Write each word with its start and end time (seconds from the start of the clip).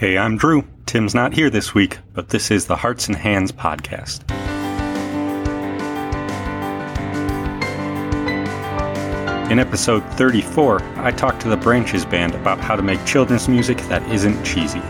Hey, 0.00 0.16
I'm 0.16 0.38
Drew. 0.38 0.66
Tim's 0.86 1.14
not 1.14 1.34
here 1.34 1.50
this 1.50 1.74
week, 1.74 1.98
but 2.14 2.30
this 2.30 2.50
is 2.50 2.64
the 2.64 2.76
Hearts 2.76 3.08
and 3.08 3.14
Hands 3.14 3.52
podcast. 3.52 4.22
In 9.50 9.58
episode 9.58 10.02
34, 10.14 10.82
I 11.00 11.10
talked 11.10 11.42
to 11.42 11.50
the 11.50 11.56
Branches 11.58 12.06
Band 12.06 12.34
about 12.34 12.60
how 12.60 12.76
to 12.76 12.82
make 12.82 13.04
children's 13.04 13.46
music 13.46 13.76
that 13.88 14.02
isn't 14.10 14.42
cheesy. 14.42 14.80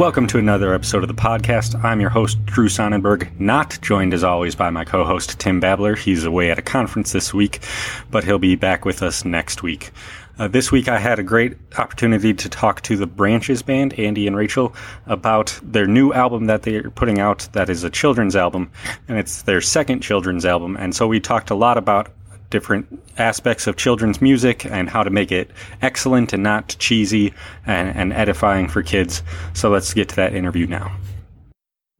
Welcome 0.00 0.26
to 0.28 0.38
another 0.38 0.72
episode 0.72 1.02
of 1.02 1.08
the 1.08 1.14
podcast. 1.14 1.84
I'm 1.84 2.00
your 2.00 2.08
host, 2.08 2.42
Drew 2.46 2.70
Sonnenberg, 2.70 3.38
not 3.38 3.78
joined 3.82 4.14
as 4.14 4.24
always 4.24 4.54
by 4.54 4.70
my 4.70 4.82
co 4.82 5.04
host, 5.04 5.38
Tim 5.38 5.60
Babler. 5.60 5.94
He's 5.94 6.24
away 6.24 6.50
at 6.50 6.58
a 6.58 6.62
conference 6.62 7.12
this 7.12 7.34
week, 7.34 7.62
but 8.10 8.24
he'll 8.24 8.38
be 8.38 8.56
back 8.56 8.86
with 8.86 9.02
us 9.02 9.26
next 9.26 9.62
week. 9.62 9.90
Uh, 10.38 10.48
this 10.48 10.72
week, 10.72 10.88
I 10.88 10.98
had 10.98 11.18
a 11.18 11.22
great 11.22 11.58
opportunity 11.76 12.32
to 12.32 12.48
talk 12.48 12.80
to 12.84 12.96
the 12.96 13.06
Branches 13.06 13.62
Band, 13.62 13.92
Andy 13.98 14.26
and 14.26 14.34
Rachel, 14.34 14.74
about 15.04 15.60
their 15.62 15.86
new 15.86 16.14
album 16.14 16.46
that 16.46 16.62
they're 16.62 16.90
putting 16.90 17.20
out 17.20 17.46
that 17.52 17.68
is 17.68 17.84
a 17.84 17.90
children's 17.90 18.34
album, 18.34 18.70
and 19.06 19.18
it's 19.18 19.42
their 19.42 19.60
second 19.60 20.00
children's 20.00 20.46
album. 20.46 20.78
And 20.78 20.96
so 20.96 21.06
we 21.06 21.20
talked 21.20 21.50
a 21.50 21.54
lot 21.54 21.76
about 21.76 22.10
different 22.50 23.00
aspects 23.16 23.66
of 23.66 23.76
children's 23.76 24.20
music 24.20 24.66
and 24.66 24.90
how 24.90 25.02
to 25.02 25.10
make 25.10 25.32
it 25.32 25.50
excellent 25.80 26.32
and 26.32 26.42
not 26.42 26.76
cheesy 26.78 27.32
and, 27.66 27.96
and 27.96 28.12
edifying 28.12 28.68
for 28.68 28.82
kids. 28.82 29.22
So 29.54 29.70
let's 29.70 29.94
get 29.94 30.08
to 30.10 30.16
that 30.16 30.34
interview 30.34 30.66
now. 30.66 30.96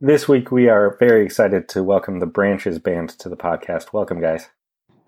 This 0.01 0.29
week, 0.29 0.51
we 0.51 0.69
are 0.69 0.97
very 0.99 1.25
excited 1.25 1.69
to 1.71 1.83
welcome 1.83 2.21
the 2.21 2.27
Branches 2.27 2.79
Band 2.79 3.11
to 3.19 3.29
the 3.29 3.37
podcast. 3.37 3.93
Welcome, 3.93 4.21
guys. 4.21 4.49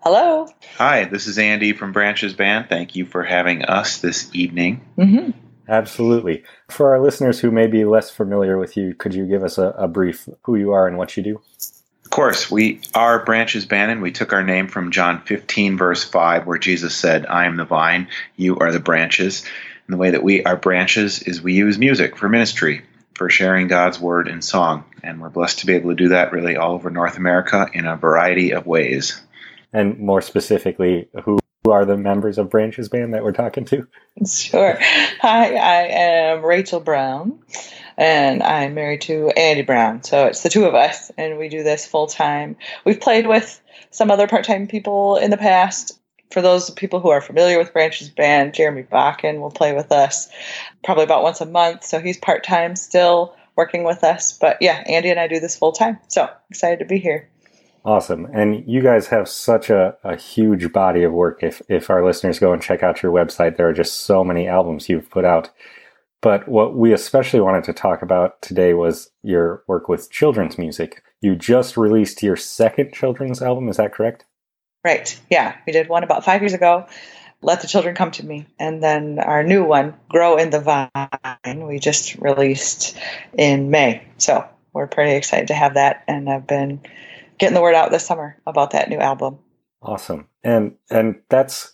Hello. 0.01 0.47
Hi, 0.77 1.05
this 1.05 1.27
is 1.27 1.39
Andy 1.39 1.73
from 1.73 1.93
Branches 1.93 2.33
Band. 2.33 2.67
Thank 2.69 2.95
you 2.95 3.05
for 3.05 3.23
having 3.23 3.63
us 3.63 3.99
this 3.99 4.29
evening. 4.35 4.85
Mm-hmm. 4.97 5.31
Absolutely. 5.67 6.43
For 6.69 6.93
our 6.93 7.01
listeners 7.01 7.39
who 7.39 7.51
may 7.51 7.67
be 7.67 7.85
less 7.85 8.11
familiar 8.11 8.57
with 8.57 8.75
you, 8.75 8.93
could 8.93 9.13
you 9.13 9.25
give 9.25 9.43
us 9.43 9.57
a, 9.57 9.69
a 9.77 9.87
brief 9.87 10.27
who 10.43 10.57
you 10.57 10.71
are 10.71 10.87
and 10.87 10.97
what 10.97 11.15
you 11.15 11.23
do? 11.23 11.41
Course, 12.13 12.51
we 12.51 12.79
are 12.93 13.25
Branches 13.25 13.65
Band. 13.65 13.99
We 13.99 14.11
took 14.11 14.33
our 14.33 14.43
name 14.43 14.67
from 14.67 14.91
John 14.91 15.21
15, 15.21 15.79
verse 15.79 16.03
5, 16.03 16.45
where 16.45 16.59
Jesus 16.59 16.95
said, 16.95 17.25
I 17.25 17.47
am 17.47 17.55
the 17.55 17.65
vine, 17.65 18.07
you 18.35 18.59
are 18.59 18.71
the 18.71 18.79
branches. 18.79 19.43
And 19.87 19.95
the 19.95 19.97
way 19.97 20.11
that 20.11 20.21
we 20.21 20.43
are 20.43 20.55
branches 20.55 21.23
is 21.23 21.41
we 21.41 21.53
use 21.53 21.79
music 21.79 22.15
for 22.15 22.29
ministry, 22.29 22.83
for 23.15 23.31
sharing 23.31 23.67
God's 23.67 23.99
word 23.99 24.27
in 24.27 24.43
song. 24.43 24.85
And 25.01 25.19
we're 25.19 25.31
blessed 25.31 25.59
to 25.59 25.65
be 25.65 25.73
able 25.73 25.89
to 25.89 25.95
do 25.95 26.09
that 26.09 26.31
really 26.31 26.55
all 26.55 26.75
over 26.75 26.91
North 26.91 27.17
America 27.17 27.67
in 27.73 27.87
a 27.87 27.97
variety 27.97 28.51
of 28.51 28.67
ways. 28.67 29.19
And 29.73 29.97
more 29.97 30.21
specifically, 30.21 31.09
who 31.23 31.39
are 31.65 31.83
the 31.83 31.97
members 31.97 32.37
of 32.37 32.51
Branches 32.51 32.89
Band 32.89 33.15
that 33.15 33.23
we're 33.23 33.31
talking 33.31 33.65
to? 33.65 33.87
Sure. 34.27 34.77
Hi, 34.79 35.55
I 35.55 35.87
am 35.87 36.45
Rachel 36.45 36.79
Brown 36.79 37.39
and 37.97 38.43
I'm 38.43 38.73
married 38.73 39.01
to 39.01 39.29
Andy 39.29 39.61
Brown. 39.61 40.03
So 40.03 40.25
it's 40.27 40.43
the 40.43 40.49
two 40.49 40.65
of 40.65 40.75
us, 40.75 41.11
and 41.17 41.37
we 41.37 41.49
do 41.49 41.63
this 41.63 41.85
full 41.85 42.07
time. 42.07 42.55
We've 42.85 42.99
played 42.99 43.27
with 43.27 43.61
some 43.91 44.11
other 44.11 44.27
part 44.27 44.45
time 44.45 44.67
people 44.67 45.17
in 45.17 45.31
the 45.31 45.37
past. 45.37 45.99
For 46.31 46.41
those 46.41 46.71
people 46.71 46.99
who 46.99 47.09
are 47.09 47.21
familiar 47.21 47.59
with 47.59 47.73
Branches 47.73 48.09
Band, 48.09 48.55
Jeremy 48.55 48.83
Bakken 48.83 49.39
will 49.39 49.51
play 49.51 49.73
with 49.73 49.91
us 49.91 50.29
probably 50.83 51.03
about 51.03 51.21
once 51.21 51.41
a 51.41 51.45
month. 51.45 51.83
So 51.83 51.99
he's 51.99 52.17
part 52.17 52.43
time 52.43 52.75
still 52.75 53.35
working 53.55 53.83
with 53.83 54.03
us. 54.03 54.33
But 54.33 54.57
yeah, 54.59 54.83
Andy 54.87 55.11
and 55.11 55.19
I 55.19 55.27
do 55.27 55.39
this 55.39 55.55
full 55.55 55.73
time. 55.73 55.99
So 56.07 56.27
excited 56.49 56.79
to 56.79 56.85
be 56.85 56.97
here. 56.97 57.29
Awesome. 57.85 58.25
And 58.33 58.63
you 58.65 58.81
guys 58.81 59.07
have 59.07 59.27
such 59.27 59.69
a, 59.69 59.97
a 60.03 60.15
huge 60.15 60.71
body 60.71 61.03
of 61.03 61.11
work. 61.11 61.43
If, 61.43 61.61
if 61.67 61.89
our 61.89 62.03
listeners 62.03 62.39
go 62.39 62.53
and 62.53 62.61
check 62.61 62.81
out 62.81 63.03
your 63.03 63.11
website, 63.11 63.57
there 63.57 63.67
are 63.67 63.73
just 63.73 64.01
so 64.01 64.23
many 64.23 64.47
albums 64.47 64.87
you've 64.87 65.09
put 65.09 65.25
out. 65.25 65.49
But 66.23 66.47
what 66.47 66.73
we 66.73 66.93
especially 66.93 67.41
wanted 67.41 67.65
to 67.65 67.73
talk 67.73 68.01
about 68.01 68.41
today 68.41 68.73
was 68.73 69.11
your 69.23 69.61
work 69.67 69.89
with 69.89 70.09
children's 70.09 70.57
music. 70.57 71.03
You 71.19 71.35
just 71.35 71.75
released 71.75 72.23
your 72.23 72.37
second 72.37 72.93
children's 72.93 73.41
album, 73.41 73.67
is 73.67 73.75
that 73.75 73.93
correct? 73.93 74.23
Right. 74.85 75.19
Yeah. 75.29 75.53
We 75.67 75.73
did 75.73 75.89
one 75.89 76.05
about 76.05 76.23
five 76.23 76.41
years 76.41 76.53
ago, 76.53 76.87
Let 77.41 77.61
the 77.61 77.67
Children 77.67 77.93
Come 77.93 78.11
to 78.11 78.25
Me. 78.25 78.47
And 78.57 78.81
then 78.81 79.19
our 79.19 79.43
new 79.43 79.65
one, 79.65 79.95
Grow 80.07 80.37
in 80.37 80.49
the 80.49 80.61
Vine, 80.61 81.67
we 81.67 81.77
just 81.77 82.15
released 82.15 82.97
in 83.37 83.69
May. 83.69 84.07
So 84.17 84.47
we're 84.71 84.87
pretty 84.87 85.17
excited 85.17 85.49
to 85.49 85.53
have 85.53 85.73
that. 85.73 86.05
And 86.07 86.29
I've 86.29 86.47
been 86.47 86.79
getting 87.37 87.53
the 87.53 87.61
word 87.61 87.75
out 87.75 87.91
this 87.91 88.05
summer 88.05 88.37
about 88.47 88.71
that 88.71 88.89
new 88.89 88.99
album. 88.99 89.39
Awesome. 89.81 90.29
And 90.41 90.75
and 90.89 91.21
that's 91.27 91.73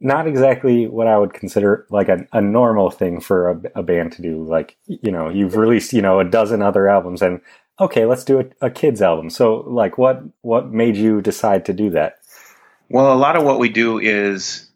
not 0.00 0.26
exactly 0.26 0.86
what 0.86 1.06
I 1.06 1.18
would 1.18 1.34
consider 1.34 1.86
like 1.90 2.08
a, 2.08 2.26
a 2.32 2.40
normal 2.40 2.90
thing 2.90 3.20
for 3.20 3.50
a, 3.50 3.80
a, 3.80 3.82
band 3.82 4.12
to 4.12 4.22
do. 4.22 4.42
Like, 4.42 4.76
you 4.86 5.12
know, 5.12 5.28
you've 5.28 5.56
released, 5.56 5.92
you 5.92 6.00
know, 6.00 6.20
a 6.20 6.24
dozen 6.24 6.62
other 6.62 6.88
albums 6.88 7.20
and 7.20 7.40
okay, 7.78 8.06
let's 8.06 8.24
do 8.24 8.40
a, 8.40 8.66
a 8.66 8.70
kids 8.70 9.02
album. 9.02 9.28
So 9.28 9.56
like 9.56 9.98
what, 9.98 10.22
what 10.40 10.70
made 10.70 10.96
you 10.96 11.20
decide 11.20 11.66
to 11.66 11.74
do 11.74 11.90
that? 11.90 12.18
Well, 12.88 13.12
a 13.12 13.14
lot 13.14 13.36
of 13.36 13.44
what 13.44 13.58
we 13.58 13.68
do 13.68 13.98
is 13.98 14.70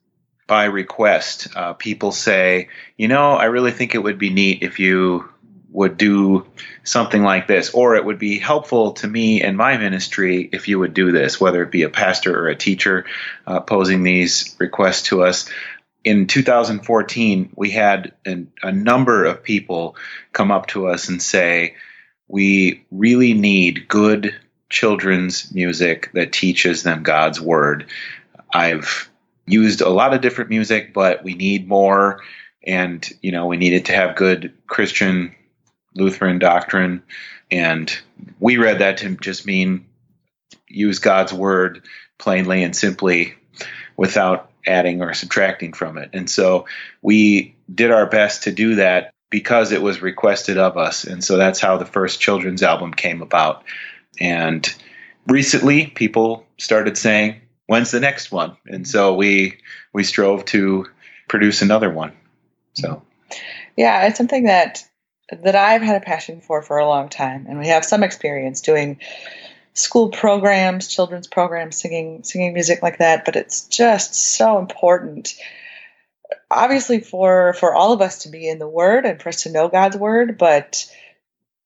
by 0.47 0.65
request. 0.65 1.49
Uh, 1.57 1.73
people 1.73 2.13
say, 2.13 2.69
you 2.99 3.09
know, 3.09 3.33
I 3.33 3.45
really 3.47 3.73
think 3.73 3.95
it 3.95 4.03
would 4.03 4.19
be 4.19 4.31
neat 4.31 4.63
if 4.63 4.79
you 4.79 5.29
would 5.75 5.99
do 5.99 6.47
something 6.85 7.25
like 7.25 7.49
this, 7.49 7.71
or 7.75 7.97
it 7.97 8.05
would 8.05 8.19
be 8.19 8.39
helpful 8.39 8.93
to 8.93 9.09
me 9.09 9.43
and 9.43 9.57
my 9.57 9.77
ministry 9.77 10.49
if 10.53 10.69
you 10.69 10.79
would 10.79 10.95
do 10.95 11.11
this, 11.11 11.41
whether 11.41 11.65
it 11.65 11.73
be 11.73 11.83
a 11.83 11.91
pastor 11.91 12.39
or 12.39 12.47
a 12.47 12.57
teacher 12.57 13.05
uh, 13.45 13.59
posing 13.59 14.05
these 14.05 14.55
requests 14.61 15.03
to 15.03 15.25
us. 15.25 15.51
In 16.05 16.29
2014, 16.29 17.51
we 17.57 17.73
had 17.73 18.13
an, 18.25 18.53
a 18.63 18.71
number 18.71 19.25
of 19.25 19.43
people 19.43 19.97
come 20.33 20.53
up 20.53 20.69
to 20.69 20.87
us 20.87 21.09
and 21.09 21.21
say, 21.21 21.75
We 22.29 22.87
really 22.93 23.35
need 23.35 23.89
good 23.89 24.33
children's 24.71 25.53
music 25.53 26.11
that 26.15 26.33
teaches 26.33 26.85
them 26.85 27.03
God's 27.03 27.41
word. 27.41 27.87
I've 28.53 29.11
used 29.45 29.81
a 29.81 29.89
lot 29.89 30.15
of 30.15 30.21
different 30.21 30.51
music, 30.51 30.95
but 30.95 31.25
we 31.25 31.35
need 31.35 31.67
more. 31.67 32.21
And, 32.65 33.07
you 33.23 33.33
know, 33.33 33.47
we 33.47 33.57
needed 33.57 33.87
to 33.87 33.93
have 33.93 34.15
good 34.15 34.53
Christian 34.69 35.35
Lutheran 35.95 36.39
doctrine. 36.39 37.03
And 37.51 37.97
we 38.41 38.57
read 38.57 38.81
that 38.81 38.99
to 38.99 39.17
just 39.17 39.47
mean 39.47 39.87
use 40.69 40.99
God's 40.99 41.33
word 41.33 41.87
plainly 42.19 42.63
and 42.63 42.75
simply 42.75 43.35
without 43.97 44.51
adding 44.67 45.03
or 45.03 45.15
subtracting 45.15 45.73
from 45.73 45.99
it. 45.99 46.11
And 46.13 46.29
so 46.29 46.67
we 47.03 47.55
did 47.73 47.91
our 47.91 48.07
best 48.07 48.45
to 48.45 48.53
do 48.53 48.77
that 48.77 49.13
because 49.31 49.73
it 49.73 49.83
was 49.83 50.03
requested 50.03 50.59
of 50.59 50.77
us. 50.77 51.05
And 51.05 51.23
so 51.23 51.37
that's 51.37 51.61
how 51.61 51.77
the 51.77 51.85
first 51.85 52.21
children's 52.21 52.63
album 52.63 52.95
came 52.95 53.21
about. 53.23 53.65
And 54.21 54.67
recently 55.27 55.87
people 55.87 56.47
started 56.59 56.97
saying, 56.97 57.41
when's 57.67 57.91
the 57.91 58.01
next 58.01 58.31
one? 58.31 58.57
And 58.67 58.87
so 58.87 59.15
we 59.15 59.59
we 59.93 60.05
strove 60.05 60.45
to 60.47 60.87
produce 61.29 61.63
another 61.63 61.91
one. 61.91 62.13
So 62.75 63.03
yeah, 63.77 64.07
it's 64.07 64.19
something 64.19 64.45
that 64.45 64.85
that 65.31 65.57
I've 65.57 65.83
had 65.83 65.97
a 65.97 66.05
passion 66.05 66.41
for 66.41 66.63
for 66.63 66.79
a 66.79 66.87
long 66.87 67.09
time, 67.09 67.47
and 67.49 67.59
we 67.59 67.69
have 67.69 67.85
some 67.85 68.03
experience 68.03 68.61
doing 68.61 68.99
school 69.73 70.11
programs, 70.11 70.89
children's 70.89 71.27
programs, 71.27 71.77
singing 71.77 72.23
singing 72.23 72.53
music 72.53 72.83
like 72.83 72.99
that. 72.99 73.25
But 73.25 73.37
it's 73.37 73.67
just 73.69 74.15
so 74.15 74.59
important, 74.59 75.35
obviously 76.51 77.01
for 77.01 77.55
for 77.55 77.75
all 77.75 77.93
of 77.93 78.01
us 78.01 78.23
to 78.23 78.29
be 78.29 78.49
in 78.49 78.59
the 78.59 78.69
Word 78.69 79.07
and 79.07 79.21
for 79.21 79.31
us 79.31 79.43
to 79.45 79.53
know 79.53 79.69
God's 79.69 79.97
Word, 79.97 80.39
but 80.39 80.87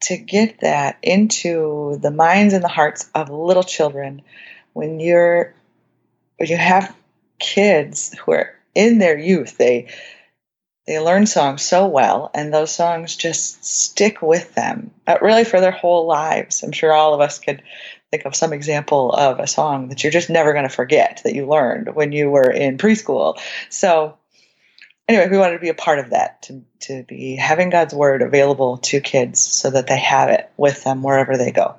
to 0.00 0.16
get 0.16 0.60
that 0.60 0.98
into 1.02 1.98
the 2.00 2.10
minds 2.10 2.55
and 2.55 2.62
the 2.62 2.69
hearts 2.69 3.10
of 3.14 3.31
little 3.31 3.64
children 3.64 4.22
when 4.72 5.00
you're 5.00 5.55
when 6.37 6.49
you 6.49 6.56
have 6.56 6.94
kids 7.40 8.16
who 8.19 8.32
are 8.32 8.55
in 8.75 8.99
their 8.99 9.19
youth 9.19 9.58
they 9.58 9.88
they 10.88 10.99
learn 10.99 11.26
songs 11.26 11.61
so 11.61 11.87
well, 11.87 12.31
and 12.32 12.52
those 12.52 12.70
songs 12.70 13.14
just 13.14 13.62
stick 13.62 14.23
with 14.23 14.55
them, 14.55 14.90
really 15.20 15.44
for 15.44 15.61
their 15.61 15.70
whole 15.70 16.06
lives. 16.06 16.62
I'm 16.62 16.73
sure 16.73 16.94
all 16.94 17.12
of 17.12 17.20
us 17.20 17.38
could 17.38 17.62
think 18.11 18.25
of 18.25 18.35
some 18.35 18.55
example 18.55 19.12
of 19.12 19.38
a 19.38 19.46
song 19.46 19.88
that 19.88 20.02
you're 20.02 20.11
just 20.11 20.31
never 20.31 20.55
going 20.55 20.64
to 20.64 20.75
forget 20.75 21.20
that 21.25 21.35
you 21.35 21.46
learned 21.46 21.94
when 21.94 22.12
you 22.12 22.31
were 22.31 22.50
in 22.50 22.79
preschool. 22.79 23.38
So, 23.69 24.17
anyway, 25.06 25.29
we 25.29 25.37
wanted 25.37 25.56
to 25.56 25.61
be 25.61 25.69
a 25.69 25.75
part 25.75 25.99
of 25.99 26.08
that, 26.11 26.40
to, 26.44 26.64
to 26.81 27.02
be 27.02 27.37
having 27.37 27.69
God's 27.69 27.93
word 27.93 28.23
available 28.23 28.79
to 28.79 29.02
kids 29.02 29.41
so 29.41 29.69
that 29.70 29.88
they 29.88 29.99
have 29.99 30.31
it 30.31 30.50
with 30.56 30.84
them 30.84 31.02
wherever 31.02 31.37
they 31.37 31.50
go. 31.50 31.76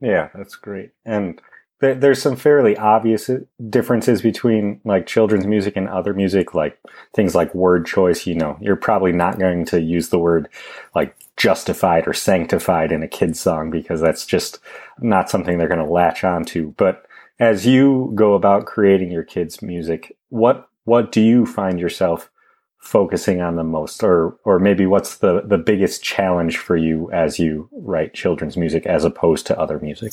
Yeah, 0.00 0.30
that's 0.34 0.56
great. 0.56 0.92
And 1.04 1.42
there's 1.80 2.20
some 2.20 2.36
fairly 2.36 2.76
obvious 2.76 3.30
uh, 3.30 3.38
differences 3.70 4.20
between 4.20 4.80
like 4.84 5.06
children's 5.06 5.46
music 5.46 5.76
and 5.76 5.88
other 5.88 6.12
music, 6.12 6.54
like 6.54 6.78
things 7.14 7.34
like 7.34 7.54
word 7.54 7.86
choice. 7.86 8.26
You 8.26 8.34
know, 8.34 8.58
you're 8.60 8.76
probably 8.76 9.12
not 9.12 9.38
going 9.38 9.64
to 9.66 9.80
use 9.80 10.10
the 10.10 10.18
word 10.18 10.48
like 10.94 11.16
justified 11.36 12.06
or 12.06 12.12
sanctified 12.12 12.92
in 12.92 13.02
a 13.02 13.08
kid's 13.08 13.40
song 13.40 13.70
because 13.70 14.00
that's 14.00 14.26
just 14.26 14.58
not 15.00 15.30
something 15.30 15.56
they're 15.56 15.68
going 15.68 15.84
to 15.84 15.90
latch 15.90 16.22
onto. 16.22 16.72
But 16.76 17.06
as 17.38 17.66
you 17.66 18.12
go 18.14 18.34
about 18.34 18.66
creating 18.66 19.10
your 19.10 19.24
kids' 19.24 19.62
music, 19.62 20.14
what 20.28 20.68
what 20.84 21.12
do 21.12 21.22
you 21.22 21.46
find 21.46 21.80
yourself 21.80 22.30
focusing 22.78 23.40
on 23.40 23.56
the 23.56 23.64
most, 23.64 24.02
or 24.02 24.36
or 24.44 24.58
maybe 24.58 24.84
what's 24.84 25.18
the 25.18 25.40
the 25.46 25.58
biggest 25.58 26.02
challenge 26.02 26.58
for 26.58 26.76
you 26.76 27.10
as 27.10 27.38
you 27.38 27.70
write 27.72 28.12
children's 28.12 28.58
music 28.58 28.84
as 28.84 29.04
opposed 29.04 29.46
to 29.46 29.58
other 29.58 29.78
music? 29.78 30.12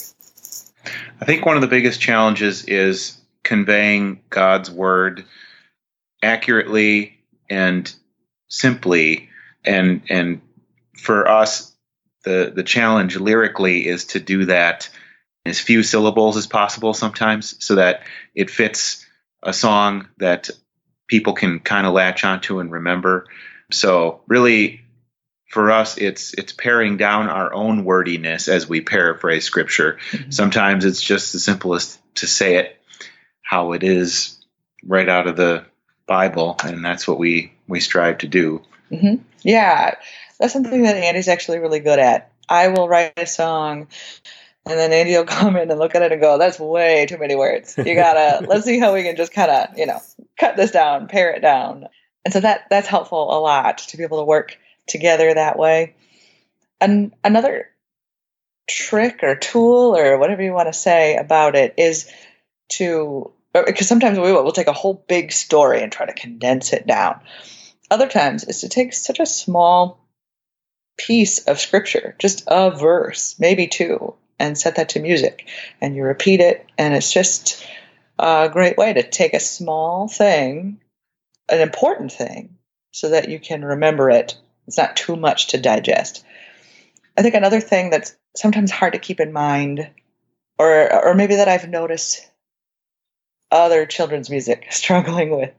I 1.22 1.26
think 1.26 1.46
one 1.46 1.56
of 1.56 1.62
the 1.62 1.68
biggest 1.68 2.00
challenges 2.02 2.66
is 2.66 3.20
conveying 3.44 4.22
God's 4.30 4.70
word 4.70 5.26
accurately 6.22 7.18
and 7.50 7.94
simply. 8.50 9.30
And 9.66 10.04
and 10.10 10.42
for 10.96 11.28
us 11.28 11.76
the 12.24 12.52
the 12.54 12.64
challenge 12.64 13.18
lyrically 13.18 13.88
is 13.88 14.06
to 14.06 14.20
do 14.20 14.46
that 14.46 14.90
in 15.46 15.50
as 15.50 15.60
few 15.60 15.84
syllables 15.84 16.38
as 16.38 16.48
possible 16.48 16.94
sometimes 16.94 17.56
so 17.64 17.76
that 17.76 18.02
it 18.36 18.50
fits 18.50 19.06
a 19.44 19.54
song 19.54 20.08
that 20.18 20.50
people 21.08 21.34
can 21.34 21.60
kind 21.60 21.88
of 21.88 21.94
latch 21.94 22.26
onto 22.26 22.60
and 22.60 22.72
remember. 22.72 23.28
So 23.72 24.22
really 24.28 24.82
for 25.48 25.72
us 25.72 25.98
it's 25.98 26.34
it's 26.34 26.54
paring 26.54 26.98
down 26.98 27.30
our 27.30 27.54
own 27.54 27.86
wordiness 27.86 28.48
as 28.48 28.68
we 28.68 28.82
paraphrase 28.82 29.46
scripture 29.46 29.98
mm-hmm. 30.12 30.32
sometimes 30.32 30.86
it's 30.86 31.02
just 31.02 31.34
the 31.34 31.40
simplest 31.40 32.00
to 32.16 32.28
say 32.28 32.58
it 32.58 32.80
how 33.42 33.74
it 33.74 33.84
is 33.84 34.38
right 34.84 35.10
out 35.10 35.28
of 35.28 35.36
the 35.36 35.64
bible 36.06 36.56
and 36.64 36.84
that's 36.84 37.08
what 37.08 37.20
we 37.20 37.54
we 37.68 37.80
strive 37.80 38.18
to 38.20 38.28
do 38.28 38.62
mm-hmm. 38.92 39.16
yeah 39.42 39.96
that's 40.40 40.54
something 40.54 40.84
that 40.84 40.96
Andy's 40.96 41.28
actually 41.28 41.60
really 41.60 41.80
good 41.80 42.00
at. 42.00 42.32
I 42.48 42.70
will 42.70 42.88
write 42.88 43.14
a 43.18 43.26
song 43.26 43.88
and 44.66 44.80
then 44.80 44.94
Andy 44.94 45.18
will 45.18 45.26
come 45.26 45.56
in 45.56 45.70
and 45.70 45.80
look 45.80 45.96
at 45.96 46.02
it 46.02 46.12
and 46.12 46.22
go, 46.22 46.38
that's 46.38 46.60
way 46.60 47.06
too 47.08 47.18
many 47.18 47.36
words. 47.36 47.76
You 47.78 47.96
gotta, 47.96 48.46
let's 48.48 48.66
see 48.66 48.80
how 48.80 48.94
we 48.94 49.04
can 49.04 49.16
just 49.16 49.34
kind 49.34 49.52
of, 49.52 49.78
you 49.78 49.86
know, 49.86 50.00
cut 50.38 50.56
this 50.56 50.72
down, 50.72 51.08
pare 51.08 51.32
it 51.32 51.42
down. 51.42 51.88
And 52.26 52.34
so 52.34 52.40
that, 52.42 52.66
that's 52.70 52.88
helpful 52.88 53.38
a 53.38 53.40
lot 53.40 53.80
to 53.80 53.98
be 53.98 54.04
able 54.04 54.20
to 54.20 54.26
work 54.26 54.58
together 54.88 55.34
that 55.34 55.60
way. 55.60 55.96
And 56.80 57.14
another 57.24 57.70
trick 58.70 59.20
or 59.24 59.36
tool 59.36 59.96
or 59.96 60.18
whatever 60.18 60.44
you 60.44 60.54
want 60.54 60.68
to 60.68 60.74
say 60.74 61.16
about 61.16 61.56
it 61.56 61.74
is 61.78 62.12
to, 62.70 63.32
uh, 63.56 63.64
because 63.66 63.88
sometimes 63.88 64.20
we 64.20 64.32
will, 64.32 64.44
we'll 64.44 64.52
take 64.52 64.68
a 64.68 64.74
whole 64.74 65.04
big 65.08 65.32
story 65.32 65.82
and 65.82 65.92
try 65.92 66.06
to 66.06 66.14
condense 66.14 66.74
it 66.74 66.86
down. 66.86 67.22
Other 67.90 68.08
times 68.08 68.44
is 68.44 68.62
to 68.62 68.70
take 68.70 68.94
such 68.94 69.20
a 69.20 69.26
small 69.26 70.00
piece 70.98 71.40
of 71.46 71.60
scripture, 71.60 72.16
just 72.20 72.44
a 72.48 72.72
verse, 72.72 73.36
maybe 73.40 73.68
two, 73.68 74.16
and 74.40 74.58
set 74.58 74.76
that 74.76 74.90
to 74.90 75.00
music. 75.00 75.48
And 75.80 75.96
you 75.96 76.04
repeat 76.04 76.42
it, 76.42 76.66
and 76.78 76.94
it's 76.94 77.12
just 77.12 77.66
a 78.20 78.50
great 78.52 78.78
way 78.78 78.94
to 78.94 79.04
take 79.08 79.34
a 79.34 79.40
small 79.40 80.08
thing, 80.08 80.82
an 81.50 81.62
important 81.62 82.12
thing, 82.12 82.58
so 82.92 83.10
that 83.10 83.30
you 83.30 83.40
can 83.40 83.64
remember 83.64 84.10
it. 84.10 84.36
It's 84.68 84.78
not 84.78 84.96
too 84.96 85.16
much 85.16 85.48
to 85.48 85.58
digest. 85.58 86.26
I 87.18 87.22
think 87.22 87.36
another 87.36 87.62
thing 87.62 87.90
that's 87.90 88.16
sometimes 88.36 88.70
hard 88.70 88.94
to 88.94 89.00
keep 89.00 89.20
in 89.20 89.32
mind, 89.32 89.90
or 90.60 91.06
or 91.06 91.14
maybe 91.16 91.36
that 91.36 91.48
I've 91.48 91.70
noticed 91.70 92.30
other 93.52 93.86
children's 93.86 94.30
music 94.30 94.68
struggling 94.72 95.30
with, 95.32 95.54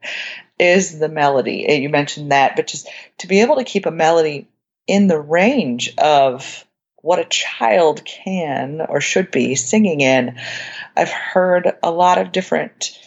is 0.59 0.99
the 0.99 1.09
melody. 1.09 1.67
You 1.81 1.89
mentioned 1.89 2.33
that, 2.33 2.57
but 2.57 2.67
just 2.67 2.89
to 3.19 3.27
be 3.27 3.41
able 3.41 3.57
to 3.57 3.65
keep 3.65 3.87
a 3.87 3.91
melody 3.91 4.49
in 4.87 5.07
the 5.07 5.21
range 5.21 5.95
of 5.99 6.65
what 7.01 7.19
a 7.19 7.25
child 7.25 8.05
can 8.05 8.81
or 8.81 9.01
should 9.01 9.31
be 9.31 9.55
singing 9.55 10.01
in. 10.01 10.39
I've 10.97 11.11
heard 11.11 11.77
a 11.83 11.91
lot 11.91 12.19
of 12.19 12.33
different 12.33 12.99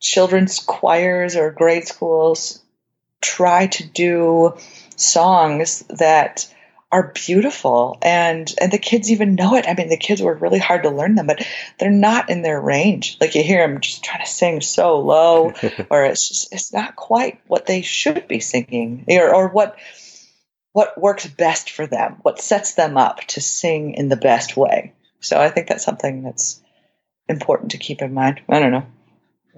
children's 0.00 0.58
choirs 0.60 1.36
or 1.36 1.50
grade 1.50 1.88
schools 1.88 2.62
try 3.20 3.66
to 3.66 3.86
do 3.86 4.54
songs 4.96 5.84
that 5.90 6.52
are 6.92 7.12
beautiful 7.14 7.98
and 8.00 8.54
and 8.60 8.72
the 8.72 8.78
kids 8.78 9.10
even 9.10 9.34
know 9.34 9.56
it. 9.56 9.66
I 9.68 9.74
mean, 9.74 9.88
the 9.88 9.96
kids 9.96 10.22
work 10.22 10.40
really 10.40 10.58
hard 10.58 10.84
to 10.84 10.90
learn 10.90 11.16
them, 11.16 11.26
but 11.26 11.44
they're 11.78 11.90
not 11.90 12.30
in 12.30 12.42
their 12.42 12.60
range. 12.60 13.18
Like 13.20 13.34
you 13.34 13.42
hear 13.42 13.66
them 13.66 13.80
just 13.80 14.04
trying 14.04 14.24
to 14.24 14.30
sing 14.30 14.60
so 14.60 15.00
low, 15.00 15.52
or 15.90 16.04
it's 16.04 16.28
just 16.28 16.52
it's 16.52 16.72
not 16.72 16.96
quite 16.96 17.40
what 17.48 17.66
they 17.66 17.82
should 17.82 18.28
be 18.28 18.40
singing, 18.40 19.04
or 19.08 19.34
or 19.34 19.48
what 19.48 19.76
what 20.72 21.00
works 21.00 21.26
best 21.26 21.70
for 21.70 21.86
them, 21.86 22.18
what 22.22 22.40
sets 22.40 22.74
them 22.74 22.96
up 22.96 23.20
to 23.28 23.40
sing 23.40 23.94
in 23.94 24.08
the 24.08 24.16
best 24.16 24.56
way. 24.56 24.94
So 25.20 25.40
I 25.40 25.48
think 25.48 25.66
that's 25.66 25.84
something 25.84 26.22
that's 26.22 26.62
important 27.28 27.72
to 27.72 27.78
keep 27.78 28.00
in 28.00 28.14
mind. 28.14 28.40
I 28.48 28.60
don't 28.60 28.72
know. 28.72 28.86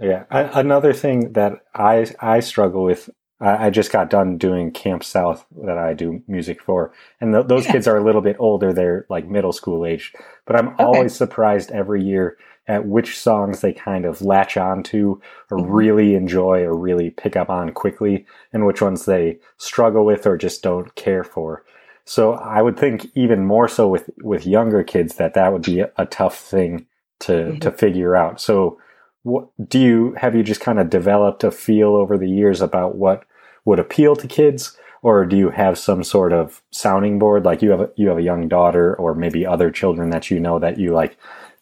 Yeah, 0.00 0.24
I, 0.30 0.60
another 0.60 0.92
thing 0.92 1.32
that 1.32 1.64
I 1.74 2.06
I 2.20 2.40
struggle 2.40 2.84
with. 2.84 3.10
I, 3.40 3.66
I, 3.66 3.70
just 3.70 3.92
got 3.92 4.10
done 4.10 4.36
doing 4.36 4.72
Camp 4.72 5.04
South 5.04 5.46
that 5.62 5.78
I 5.78 5.94
do 5.94 6.22
music 6.26 6.60
for, 6.62 6.92
and 7.20 7.32
th- 7.32 7.46
those 7.46 7.66
yeah. 7.66 7.72
kids 7.72 7.86
are 7.88 7.96
a 7.96 8.04
little 8.04 8.20
bit 8.20 8.36
older. 8.38 8.72
They're 8.72 9.06
like 9.08 9.28
middle 9.28 9.52
school 9.52 9.86
age, 9.86 10.12
but 10.44 10.56
I'm 10.56 10.68
okay. 10.68 10.84
always 10.84 11.14
surprised 11.14 11.70
every 11.70 12.02
year 12.02 12.36
at 12.68 12.84
which 12.84 13.18
songs 13.18 13.62
they 13.62 13.72
kind 13.72 14.04
of 14.04 14.20
latch 14.20 14.56
onto 14.56 15.20
or 15.50 15.58
mm-hmm. 15.58 15.72
really 15.72 16.14
enjoy 16.14 16.62
or 16.62 16.76
really 16.76 17.10
pick 17.10 17.34
up 17.34 17.48
on 17.48 17.72
quickly 17.72 18.26
and 18.52 18.66
which 18.66 18.82
ones 18.82 19.06
they 19.06 19.38
struggle 19.56 20.04
with 20.04 20.26
or 20.26 20.36
just 20.36 20.62
don't 20.62 20.94
care 20.94 21.24
for. 21.24 21.64
So 22.04 22.34
I 22.34 22.62
would 22.62 22.78
think 22.78 23.06
even 23.14 23.44
more 23.44 23.68
so 23.68 23.88
with, 23.88 24.10
with 24.22 24.46
younger 24.46 24.82
kids 24.82 25.16
that 25.16 25.34
that 25.34 25.52
would 25.52 25.62
be 25.62 25.80
a, 25.80 25.90
a 25.96 26.06
tough 26.06 26.38
thing 26.38 26.86
to, 27.20 27.32
mm-hmm. 27.32 27.58
to 27.60 27.70
figure 27.70 28.14
out. 28.14 28.40
So 28.40 28.78
what 29.22 29.48
do 29.66 29.78
you, 29.78 30.14
have 30.18 30.34
you 30.34 30.42
just 30.42 30.60
kind 30.60 30.78
of 30.78 30.90
developed 30.90 31.44
a 31.44 31.50
feel 31.50 31.94
over 31.96 32.18
the 32.18 32.28
years 32.28 32.60
about 32.60 32.96
what 32.96 33.24
would 33.68 33.78
appeal 33.78 34.16
to 34.16 34.26
kids? 34.26 34.76
Or 35.02 35.24
do 35.24 35.36
you 35.36 35.50
have 35.50 35.78
some 35.78 36.02
sort 36.02 36.32
of 36.32 36.60
sounding 36.72 37.18
board? 37.20 37.44
Like 37.44 37.62
you 37.62 37.70
have 37.70 37.80
a, 37.80 37.90
you 37.96 38.08
have 38.08 38.18
a 38.18 38.22
young 38.22 38.48
daughter 38.48 38.96
or 38.96 39.14
maybe 39.14 39.46
other 39.46 39.70
children 39.70 40.10
that 40.10 40.30
you 40.30 40.40
know 40.40 40.58
that 40.58 40.78
you 40.78 40.92
like 40.92 41.16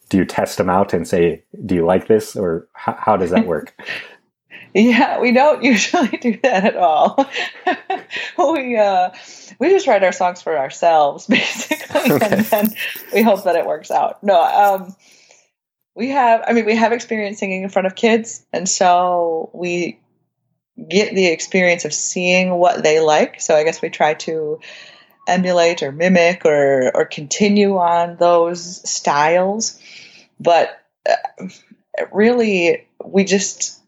do 0.08 0.18
you 0.18 0.24
test 0.24 0.58
them 0.58 0.70
out 0.70 0.92
and 0.92 1.06
say, 1.06 1.42
"Do 1.64 1.74
you 1.74 1.84
like 1.84 2.06
this?" 2.06 2.36
or 2.36 2.68
how, 2.72 2.96
how 2.98 3.16
does 3.16 3.30
that 3.30 3.46
work? 3.54 3.74
yeah, 4.74 5.18
we 5.18 5.32
don't 5.32 5.62
usually 5.72 6.16
do 6.18 6.38
that 6.42 6.64
at 6.64 6.76
all. 6.76 7.28
we 8.52 8.76
uh, 8.76 9.10
we 9.58 9.70
just 9.70 9.86
write 9.86 10.04
our 10.04 10.12
songs 10.12 10.42
for 10.42 10.56
ourselves, 10.56 11.26
basically, 11.26 12.12
okay. 12.12 12.36
and 12.36 12.44
then 12.46 12.74
we 13.12 13.22
hope 13.22 13.44
that 13.44 13.56
it 13.56 13.66
works 13.66 13.90
out. 13.90 14.22
No, 14.22 14.40
um, 14.40 14.94
we 15.96 16.10
have. 16.10 16.44
I 16.46 16.52
mean, 16.52 16.66
we 16.66 16.76
have 16.76 16.92
experience 16.92 17.38
singing 17.38 17.64
in 17.64 17.68
front 17.68 17.86
of 17.86 17.96
kids, 17.96 18.46
and 18.52 18.68
so 18.68 19.50
we 19.52 19.98
get 20.88 21.14
the 21.14 21.26
experience 21.26 21.84
of 21.84 21.94
seeing 21.94 22.50
what 22.50 22.82
they 22.82 23.00
like. 23.00 23.40
So 23.40 23.56
I 23.56 23.64
guess 23.64 23.80
we 23.80 23.88
try 23.88 24.14
to 24.14 24.60
emulate 25.26 25.82
or 25.82 25.92
mimic 25.92 26.44
or 26.44 26.90
or 26.94 27.04
continue 27.04 27.76
on 27.76 28.16
those 28.16 28.88
styles. 28.88 29.80
But 30.38 30.82
uh, 31.08 31.46
really 32.12 32.86
we 33.04 33.24
just 33.24 33.80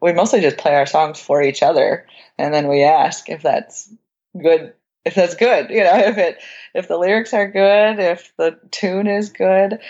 we 0.00 0.12
mostly 0.12 0.40
just 0.40 0.58
play 0.58 0.74
our 0.74 0.86
songs 0.86 1.20
for 1.20 1.42
each 1.42 1.62
other. 1.62 2.06
And 2.38 2.54
then 2.54 2.68
we 2.68 2.84
ask 2.84 3.28
if 3.28 3.42
that's 3.42 3.92
good 4.40 4.72
if 5.04 5.14
that's 5.14 5.34
good 5.34 5.70
you 5.70 5.82
know 5.82 5.96
if 5.98 6.18
it 6.18 6.38
if 6.74 6.88
the 6.88 6.96
lyrics 6.96 7.34
are 7.34 7.50
good 7.50 7.98
if 7.98 8.32
the 8.36 8.58
tune 8.70 9.06
is 9.06 9.30
good 9.30 9.80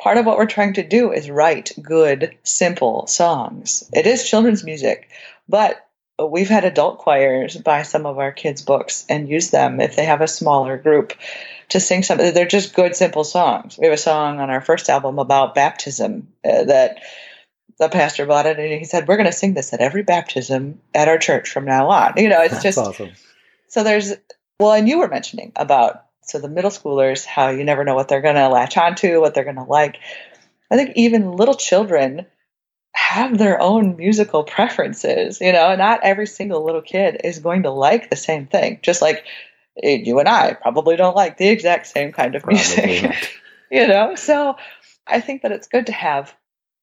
part 0.00 0.16
of 0.16 0.26
what 0.26 0.36
we're 0.36 0.46
trying 0.46 0.72
to 0.72 0.86
do 0.86 1.12
is 1.12 1.30
write 1.30 1.72
good 1.82 2.36
simple 2.42 3.06
songs 3.06 3.88
it 3.92 4.06
is 4.06 4.28
children's 4.28 4.64
music 4.64 5.08
but 5.48 5.86
we've 6.28 6.48
had 6.48 6.64
adult 6.64 6.98
choirs 6.98 7.56
buy 7.56 7.82
some 7.82 8.06
of 8.06 8.18
our 8.18 8.32
kids' 8.32 8.62
books 8.62 9.04
and 9.08 9.28
use 9.28 9.50
them 9.50 9.80
if 9.80 9.96
they 9.96 10.04
have 10.04 10.20
a 10.20 10.28
smaller 10.28 10.76
group 10.76 11.14
to 11.70 11.80
sing 11.80 12.02
some. 12.02 12.18
They're 12.18 12.46
just 12.46 12.74
good, 12.74 12.94
simple 12.94 13.24
songs. 13.24 13.78
We 13.78 13.86
have 13.86 13.94
a 13.94 13.98
song 13.98 14.40
on 14.40 14.50
our 14.50 14.60
first 14.60 14.88
album 14.88 15.18
about 15.18 15.54
baptism 15.54 16.28
uh, 16.44 16.64
that 16.64 17.00
the 17.78 17.88
pastor 17.88 18.26
bought 18.26 18.46
it 18.46 18.58
and 18.58 18.78
he 18.78 18.84
said, 18.84 19.08
We're 19.08 19.16
going 19.16 19.26
to 19.26 19.32
sing 19.32 19.54
this 19.54 19.72
at 19.72 19.80
every 19.80 20.02
baptism 20.02 20.80
at 20.94 21.08
our 21.08 21.18
church 21.18 21.48
from 21.48 21.64
now 21.64 21.88
on. 21.88 22.14
You 22.16 22.28
know, 22.28 22.42
it's 22.42 22.52
That's 22.52 22.62
just 22.62 22.78
awesome. 22.78 23.12
So 23.68 23.84
there's, 23.84 24.12
well, 24.58 24.72
and 24.72 24.88
you 24.88 24.98
were 24.98 25.08
mentioning 25.08 25.52
about 25.56 26.04
so 26.22 26.38
the 26.38 26.48
middle 26.48 26.70
schoolers, 26.70 27.24
how 27.24 27.48
you 27.48 27.64
never 27.64 27.84
know 27.84 27.94
what 27.94 28.08
they're 28.08 28.20
going 28.20 28.36
to 28.36 28.48
latch 28.48 28.76
onto, 28.76 29.20
what 29.20 29.34
they're 29.34 29.44
going 29.44 29.56
to 29.56 29.64
like. 29.64 29.96
I 30.70 30.76
think 30.76 30.92
even 30.96 31.32
little 31.32 31.54
children 31.54 32.26
have 32.92 33.38
their 33.38 33.60
own 33.60 33.96
musical 33.96 34.44
preferences. 34.44 35.40
You 35.40 35.52
know, 35.52 35.74
not 35.76 36.00
every 36.02 36.26
single 36.26 36.64
little 36.64 36.82
kid 36.82 37.20
is 37.24 37.38
going 37.38 37.64
to 37.64 37.70
like 37.70 38.10
the 38.10 38.16
same 38.16 38.46
thing. 38.46 38.78
Just 38.82 39.02
like 39.02 39.24
eh, 39.82 40.02
you 40.04 40.18
and 40.18 40.28
I 40.28 40.54
probably 40.54 40.96
don't 40.96 41.16
like 41.16 41.36
the 41.36 41.48
exact 41.48 41.86
same 41.86 42.12
kind 42.12 42.34
of 42.34 42.46
music. 42.46 43.40
you 43.70 43.86
know, 43.88 44.14
so 44.14 44.56
I 45.06 45.20
think 45.20 45.42
that 45.42 45.52
it's 45.52 45.68
good 45.68 45.86
to 45.86 45.92
have 45.92 46.34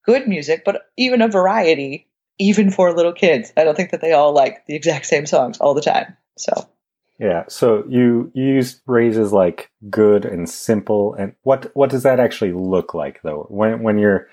good 0.05 0.27
music, 0.27 0.63
but 0.65 0.87
even 0.97 1.21
a 1.21 1.27
variety, 1.27 2.07
even 2.39 2.71
for 2.71 2.93
little 2.93 3.13
kids. 3.13 3.53
I 3.55 3.63
don't 3.63 3.75
think 3.75 3.91
that 3.91 4.01
they 4.01 4.13
all 4.13 4.33
like 4.33 4.65
the 4.65 4.75
exact 4.75 5.05
same 5.05 5.25
songs 5.25 5.59
all 5.59 5.73
the 5.73 5.81
time. 5.81 6.17
So 6.37 6.67
Yeah. 7.19 7.45
So 7.49 7.83
you, 7.87 8.31
you 8.33 8.45
use 8.45 8.79
phrases 8.85 9.33
like 9.33 9.71
good 9.89 10.25
and 10.25 10.49
simple, 10.49 11.15
and 11.15 11.33
what 11.43 11.75
what 11.75 11.89
does 11.89 12.03
that 12.03 12.19
actually 12.19 12.53
look 12.53 12.93
like 12.93 13.21
though? 13.23 13.47
When 13.49 13.81
when 13.81 13.97
you're 13.97 14.27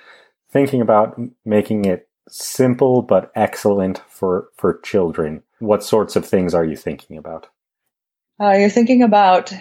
thinking 0.50 0.81
about 0.81 1.19
making 1.45 1.87
it 1.87 2.09
simple 2.29 3.03
but 3.03 3.33
excellent 3.35 4.03
for 4.09 4.49
for 4.57 4.81
children, 4.81 5.43
what 5.61 5.83
sorts 5.83 6.14
of 6.14 6.26
things 6.26 6.55
are 6.55 6.64
you 6.64 6.76
thinking 6.76 7.17
about? 7.17 7.49
Uh, 8.41 8.53
you're 8.53 8.69
thinking 8.69 9.03
about 9.03 9.53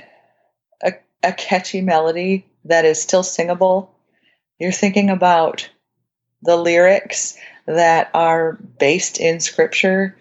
a, 0.83 0.93
a 1.21 1.31
catchy 1.31 1.81
melody 1.81 2.45
that 2.65 2.85
is 2.85 3.01
still 3.01 3.23
singable. 3.23 3.93
You're 4.59 4.71
thinking 4.71 5.09
about 5.09 5.69
the 6.41 6.57
lyrics 6.57 7.37
that 7.65 8.09
are 8.13 8.53
based 8.79 9.19
in 9.19 9.39
scripture. 9.39 10.17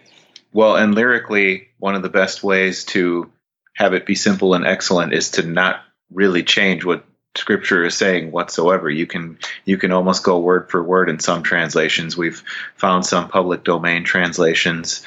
Well, 0.53 0.75
and 0.75 0.93
lyrically, 0.93 1.69
one 1.79 1.95
of 1.95 2.03
the 2.03 2.09
best 2.09 2.43
ways 2.43 2.85
to 2.85 3.31
have 3.75 3.93
it 3.93 4.05
be 4.05 4.15
simple 4.15 4.53
and 4.53 4.65
excellent 4.65 5.13
is 5.13 5.31
to 5.31 5.43
not 5.43 5.81
really 6.11 6.43
change 6.43 6.85
what 6.85 7.03
scripture 7.35 7.83
is 7.83 7.95
saying 7.95 8.31
whatsoever. 8.31 8.89
You 8.89 9.07
can 9.07 9.39
you 9.65 9.77
can 9.77 9.91
almost 9.91 10.23
go 10.23 10.39
word 10.39 10.69
for 10.69 10.83
word 10.83 11.09
in 11.09 11.19
some 11.19 11.41
translations. 11.41 12.15
We've 12.15 12.43
found 12.75 13.05
some 13.05 13.29
public 13.29 13.63
domain 13.63 14.03
translations 14.03 15.03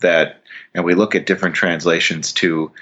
that 0.00 0.42
and 0.74 0.84
we 0.84 0.94
look 0.94 1.14
at 1.14 1.26
different 1.26 1.56
translations 1.56 2.32
to 2.34 2.72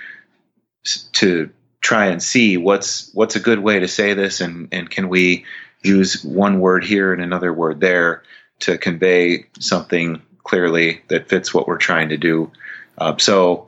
to 1.13 1.51
try 1.81 2.07
and 2.07 2.23
see 2.23 2.57
what's 2.57 3.11
what's 3.15 3.37
a 3.37 3.41
good 3.41 3.61
way 3.61 3.81
to 3.81 3.89
say 3.89 4.15
this 4.15 4.41
and 4.41 4.69
and 4.73 4.91
can 4.91 5.09
we 5.09 5.45
use 5.83 6.25
one 6.25 6.61
word 6.61 6.85
here 6.85 7.13
and 7.13 7.23
another 7.23 7.53
word 7.53 7.81
there 7.81 8.23
to 8.61 8.77
convey 8.77 9.47
something 9.59 10.21
clearly 10.45 11.03
that 11.09 11.29
fits 11.29 11.53
what 11.53 11.67
we're 11.67 11.79
trying 11.79 12.11
to 12.11 12.17
do. 12.17 12.51
Uh, 12.99 13.17
so 13.19 13.67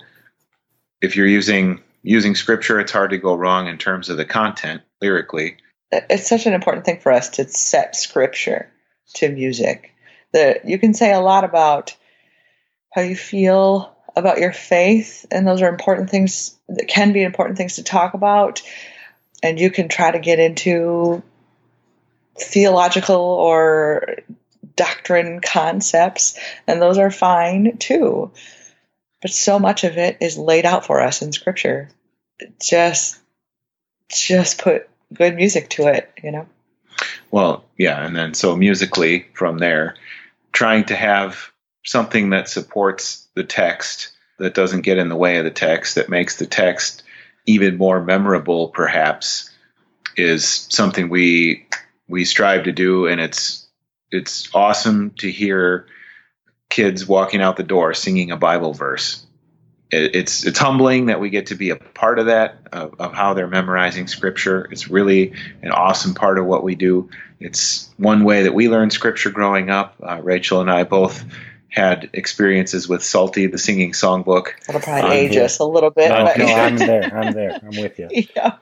if 1.00 1.16
you're 1.16 1.26
using 1.26 1.80
using 2.02 2.34
scripture, 2.34 2.80
it's 2.80 2.92
hard 2.92 3.10
to 3.10 3.18
go 3.18 3.34
wrong 3.34 3.68
in 3.68 3.78
terms 3.78 4.08
of 4.08 4.16
the 4.16 4.24
content 4.24 4.82
lyrically. 5.00 5.56
It's 5.90 6.28
such 6.28 6.46
an 6.46 6.54
important 6.54 6.84
thing 6.84 7.00
for 7.00 7.12
us 7.12 7.30
to 7.30 7.48
set 7.48 7.94
scripture 7.96 8.70
to 9.14 9.28
music. 9.28 9.94
That 10.32 10.68
you 10.68 10.78
can 10.78 10.94
say 10.94 11.12
a 11.12 11.20
lot 11.20 11.44
about 11.44 11.94
how 12.90 13.02
you 13.02 13.16
feel 13.16 13.94
about 14.16 14.38
your 14.38 14.52
faith, 14.52 15.26
and 15.30 15.46
those 15.46 15.62
are 15.62 15.68
important 15.68 16.10
things 16.10 16.56
that 16.68 16.88
can 16.88 17.12
be 17.12 17.22
important 17.22 17.58
things 17.58 17.76
to 17.76 17.82
talk 17.82 18.14
about. 18.14 18.62
And 19.42 19.58
you 19.58 19.70
can 19.70 19.88
try 19.88 20.10
to 20.10 20.18
get 20.18 20.38
into 20.38 21.22
theological 22.38 23.16
or 23.16 24.16
doctrine 24.76 25.40
concepts, 25.40 26.38
and 26.66 26.80
those 26.80 26.98
are 26.98 27.10
fine 27.10 27.76
too. 27.78 28.32
But 29.20 29.30
so 29.30 29.58
much 29.58 29.84
of 29.84 29.98
it 29.98 30.18
is 30.20 30.36
laid 30.36 30.66
out 30.66 30.84
for 30.84 31.00
us 31.00 31.22
in 31.22 31.32
Scripture. 31.32 31.88
Just, 32.60 33.20
just 34.10 34.60
put 34.60 34.88
good 35.14 35.36
music 35.36 35.70
to 35.70 35.86
it, 35.86 36.10
you 36.22 36.32
know. 36.32 36.46
Well, 37.30 37.64
yeah, 37.78 38.04
and 38.04 38.14
then 38.14 38.34
so 38.34 38.56
musically 38.56 39.26
from 39.34 39.58
there, 39.58 39.96
trying 40.52 40.84
to 40.86 40.96
have 40.96 41.50
something 41.84 42.30
that 42.30 42.48
supports 42.48 43.26
the 43.34 43.44
text 43.44 44.12
that 44.38 44.54
doesn't 44.54 44.82
get 44.82 44.98
in 44.98 45.08
the 45.08 45.16
way 45.16 45.38
of 45.38 45.44
the 45.44 45.50
text 45.50 45.94
that 45.94 46.08
makes 46.08 46.36
the 46.36 46.46
text 46.46 47.02
even 47.46 47.76
more 47.76 48.02
memorable 48.02 48.68
perhaps 48.68 49.50
is 50.16 50.66
something 50.70 51.08
we 51.08 51.66
we 52.08 52.24
strive 52.24 52.64
to 52.64 52.72
do 52.72 53.06
and 53.06 53.20
it's 53.20 53.66
it's 54.12 54.54
awesome 54.54 55.11
to 55.19 55.31
hear 55.31 55.87
kids 56.69 57.07
walking 57.07 57.42
out 57.42 57.57
the 57.57 57.62
door 57.62 57.95
singing 57.95 58.31
a 58.31 58.37
bible 58.37 58.73
verse 58.73 59.26
it's 59.92 60.47
it's 60.47 60.59
humbling 60.59 61.07
that 61.07 61.21
we 61.21 61.28
get 61.28 61.49
to 61.49 61.54
be 61.54 61.71
a 61.71 61.76
part 61.76 62.19
of 62.19 62.26
that 62.26 62.66
of, 62.73 62.95
of, 62.99 63.12
how 63.12 63.35
they're 63.35 63.47
memorizing 63.47 64.07
scripture. 64.07 64.66
It's 64.71 64.88
really 64.88 65.35
an 65.61 65.71
awesome 65.71 66.14
part 66.14 66.38
of 66.38 66.47
what 66.47 66.64
we 66.64 66.75
do. 66.75 67.11
It's 67.38 67.90
one 67.99 68.25
way 68.25 68.45
that 68.45 68.54
we 68.54 68.71
learned 68.71 68.92
scripture 68.92 69.31
growing 69.31 69.69
up. 69.69 69.97
Uh, 70.02 70.21
Rachel 70.23 70.62
and 70.62 70.71
I 70.71 70.85
both 70.85 71.23
had 71.69 72.09
experiences 72.14 72.88
with 72.88 73.04
Psalty, 73.04 73.47
the 73.47 73.59
singing 73.59 73.92
songbook. 73.92 74.49
That'll 74.66 74.81
probably 74.81 75.11
um, 75.11 75.12
age 75.12 75.37
us 75.37 75.59
a 75.59 75.64
little 75.64 75.90
bit. 75.90 76.09
No, 76.09 76.25
no, 76.25 76.54
I'm 76.54 76.76
there. 76.78 77.14
I'm 77.14 77.33
there. 77.35 77.61
I'm 77.62 77.81
with 77.81 77.99
you. 77.99 78.09
Yeah. 78.35 78.57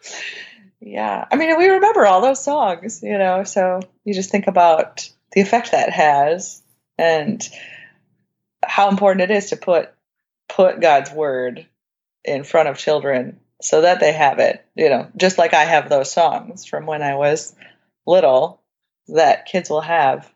Yeah. 0.82 1.26
I 1.30 1.36
mean, 1.36 1.58
we 1.58 1.68
remember 1.68 2.06
all 2.06 2.22
those 2.22 2.42
songs, 2.42 3.02
you 3.02 3.18
know, 3.18 3.44
so 3.44 3.80
you 4.04 4.14
just 4.14 4.30
think 4.30 4.46
about 4.46 5.10
the 5.32 5.40
effect 5.40 5.72
that 5.72 5.90
has 5.90 6.62
and 6.98 7.46
how 8.62 8.88
important 8.88 9.30
it 9.30 9.34
is 9.34 9.50
to 9.50 9.56
put 9.56 9.90
put 10.48 10.80
God's 10.80 11.10
word 11.10 11.66
in 12.24 12.44
front 12.44 12.68
of 12.68 12.76
children 12.76 13.40
so 13.62 13.82
that 13.82 14.00
they 14.00 14.12
have 14.12 14.38
it, 14.38 14.64
you 14.74 14.88
know, 14.88 15.08
just 15.16 15.38
like 15.38 15.54
I 15.54 15.64
have 15.64 15.88
those 15.88 16.12
songs 16.12 16.64
from 16.64 16.86
when 16.86 17.02
I 17.02 17.14
was 17.14 17.54
little 18.06 18.60
that 19.08 19.46
kids 19.46 19.70
will 19.70 19.80
have 19.80 20.32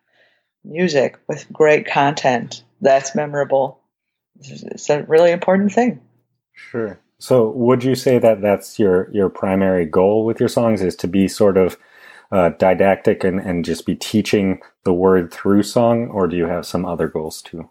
music 0.64 1.18
with 1.28 1.52
great 1.52 1.86
content 1.86 2.62
that's 2.80 3.14
memorable. 3.14 3.80
It's 4.40 4.90
a 4.90 5.02
really 5.02 5.30
important 5.30 5.72
thing. 5.72 6.00
Sure. 6.52 7.00
So, 7.18 7.48
would 7.50 7.84
you 7.84 7.94
say 7.94 8.18
that 8.18 8.42
that's 8.42 8.78
your 8.78 9.08
your 9.10 9.28
primary 9.28 9.86
goal 9.86 10.24
with 10.24 10.40
your 10.40 10.48
songs 10.48 10.82
is 10.82 10.96
to 10.96 11.08
be 11.08 11.28
sort 11.28 11.56
of 11.56 11.78
uh, 12.34 12.48
didactic 12.58 13.22
and, 13.22 13.38
and 13.38 13.64
just 13.64 13.86
be 13.86 13.94
teaching 13.94 14.60
the 14.82 14.92
word 14.92 15.32
through 15.32 15.62
song, 15.62 16.08
or 16.08 16.26
do 16.26 16.36
you 16.36 16.46
have 16.46 16.66
some 16.66 16.84
other 16.84 17.06
goals 17.06 17.40
too? 17.40 17.70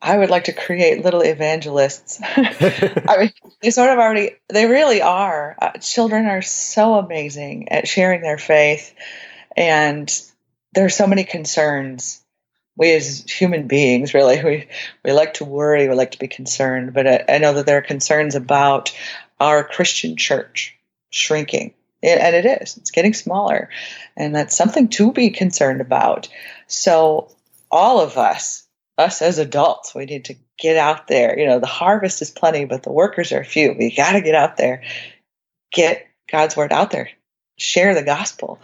I 0.00 0.16
would 0.16 0.30
like 0.30 0.44
to 0.44 0.52
create 0.52 1.04
little 1.04 1.20
evangelists. 1.20 2.20
I 2.36 3.16
mean, 3.18 3.32
they 3.62 3.70
sort 3.70 3.90
of 3.90 3.98
already, 3.98 4.36
they 4.48 4.66
really 4.66 5.02
are. 5.02 5.56
Uh, 5.60 5.72
children 5.72 6.26
are 6.26 6.42
so 6.42 6.94
amazing 6.94 7.70
at 7.70 7.88
sharing 7.88 8.22
their 8.22 8.38
faith, 8.38 8.94
and 9.56 10.08
there 10.72 10.84
are 10.84 10.90
so 10.90 11.08
many 11.08 11.24
concerns. 11.24 12.22
We 12.76 12.94
as 12.94 13.28
human 13.28 13.66
beings, 13.66 14.14
really, 14.14 14.44
we, 14.44 14.68
we 15.04 15.10
like 15.10 15.34
to 15.34 15.44
worry, 15.44 15.88
we 15.88 15.94
like 15.96 16.12
to 16.12 16.20
be 16.20 16.28
concerned, 16.28 16.94
but 16.94 17.08
I, 17.08 17.24
I 17.28 17.38
know 17.38 17.54
that 17.54 17.66
there 17.66 17.78
are 17.78 17.82
concerns 17.82 18.36
about 18.36 18.96
our 19.40 19.64
Christian 19.64 20.16
church 20.16 20.78
shrinking. 21.10 21.74
It, 22.02 22.18
and 22.18 22.34
it 22.34 22.62
is, 22.62 22.76
it's 22.76 22.90
getting 22.90 23.14
smaller. 23.14 23.68
And 24.16 24.34
that's 24.34 24.56
something 24.56 24.88
to 24.90 25.12
be 25.12 25.30
concerned 25.30 25.80
about. 25.80 26.28
So, 26.66 27.34
all 27.70 28.00
of 28.00 28.16
us, 28.16 28.66
us 28.98 29.22
as 29.22 29.38
adults, 29.38 29.94
we 29.94 30.06
need 30.06 30.26
to 30.26 30.36
get 30.58 30.76
out 30.76 31.06
there. 31.06 31.38
You 31.38 31.46
know, 31.46 31.58
the 31.58 31.66
harvest 31.66 32.22
is 32.22 32.30
plenty, 32.30 32.64
but 32.64 32.82
the 32.82 32.92
workers 32.92 33.32
are 33.32 33.44
few. 33.44 33.74
We 33.78 33.94
got 33.94 34.12
to 34.12 34.20
get 34.20 34.34
out 34.34 34.56
there, 34.56 34.82
get 35.72 36.06
God's 36.30 36.56
word 36.56 36.72
out 36.72 36.90
there, 36.90 37.10
share 37.58 37.94
the 37.94 38.02
gospel, 38.02 38.60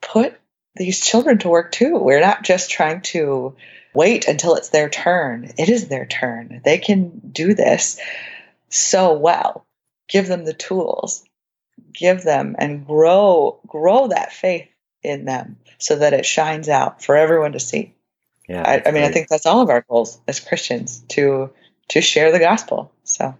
put 0.00 0.34
these 0.76 1.00
children 1.00 1.38
to 1.38 1.48
work 1.48 1.72
too. 1.72 1.98
We're 1.98 2.20
not 2.20 2.42
just 2.42 2.70
trying 2.70 3.02
to 3.02 3.56
wait 3.94 4.28
until 4.28 4.54
it's 4.54 4.70
their 4.70 4.88
turn. 4.88 5.52
It 5.58 5.68
is 5.68 5.88
their 5.88 6.06
turn. 6.06 6.60
They 6.64 6.78
can 6.78 7.20
do 7.32 7.54
this 7.54 7.98
so 8.68 9.18
well. 9.18 9.66
Give 10.08 10.26
them 10.26 10.44
the 10.44 10.54
tools. 10.54 11.24
Give 11.92 12.22
them 12.22 12.56
and 12.58 12.86
grow 12.86 13.60
grow 13.66 14.08
that 14.08 14.32
faith 14.32 14.68
in 15.02 15.24
them 15.24 15.58
so 15.78 15.96
that 15.96 16.12
it 16.12 16.26
shines 16.26 16.68
out 16.68 17.02
for 17.02 17.16
everyone 17.16 17.52
to 17.52 17.60
see. 17.60 17.94
Yeah, 18.48 18.62
I, 18.66 18.74
I 18.74 18.92
mean, 18.92 19.02
great. 19.02 19.04
I 19.04 19.12
think 19.12 19.28
that's 19.28 19.46
all 19.46 19.60
of 19.60 19.70
our 19.70 19.84
goals 19.88 20.20
as 20.26 20.40
Christians 20.40 21.04
to 21.10 21.50
to 21.88 22.00
share 22.00 22.32
the 22.32 22.38
gospel. 22.38 22.92
So, 23.04 23.34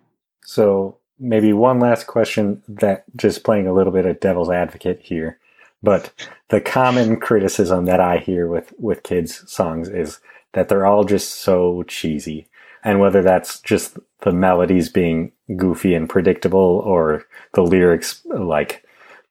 so 0.44 0.99
maybe 1.18 1.52
one 1.52 1.80
last 1.80 2.06
question 2.06 2.62
that 2.68 3.04
just 3.16 3.44
playing 3.44 3.66
a 3.66 3.73
little 3.73 3.92
bit 3.92 4.06
of 4.06 4.20
devil's 4.20 4.50
advocate 4.50 5.00
here, 5.02 5.38
but 5.82 6.12
the 6.49 6.61
common 6.61 7.18
criticism 7.18 7.87
that 7.87 8.00
I 8.00 8.18
hear 8.18 8.47
with 8.47 8.73
with 8.78 9.02
kids 9.02 9.50
songs 9.50 9.88
is 9.88 10.20
that 10.52 10.68
they're 10.68 10.87
all 10.87 11.04
just 11.04 11.35
so 11.37 11.85
cheesy, 11.85 12.49
and 12.84 13.00
whether 13.00 13.22
that's 13.22 13.60
just 13.60 13.99
the 14.20 14.32
melodies 14.32 14.88
being 14.88 15.32
goofy 15.56 15.94
and 15.94 16.08
predictable, 16.08 16.82
or 16.84 17.25
the 17.54 17.62
lyrics 17.62 18.25
like 18.26 18.84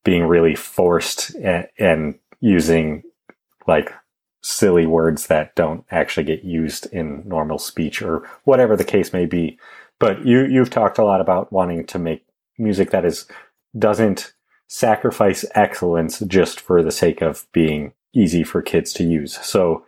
being 0.04 0.26
really 0.26 0.56
forced 0.56 1.36
and, 1.36 1.68
and 1.78 2.20
using 2.42 3.04
like 3.68 3.94
silly 4.42 4.86
words 4.86 5.28
that 5.28 5.54
don't 5.56 5.84
actually 5.92 6.24
get 6.24 6.44
used 6.44 6.86
in 6.94 7.22
normal 7.28 7.60
speech 7.60 8.02
or 8.02 8.28
whatever 8.46 8.76
the 8.76 8.84
case 8.84 9.12
may 9.12 9.26
be. 9.26 9.60
But 10.00 10.26
you 10.26 10.46
you've 10.46 10.70
talked 10.70 10.98
a 10.98 11.04
lot 11.04 11.22
about 11.22 11.52
wanting 11.52 11.86
to 11.88 12.00
make 12.00 12.26
music 12.58 12.92
that 12.92 13.06
is 13.06 13.26
doesn't 13.78 14.34
sacrifice 14.68 15.44
excellence 15.56 16.20
just 16.20 16.60
for 16.60 16.82
the 16.84 16.92
sake 16.92 17.22
of 17.22 17.46
being 17.52 17.94
easy 18.14 18.44
for 18.44 18.62
kids 18.62 18.94
to 18.94 19.04
use. 19.04 19.38
So 19.46 19.86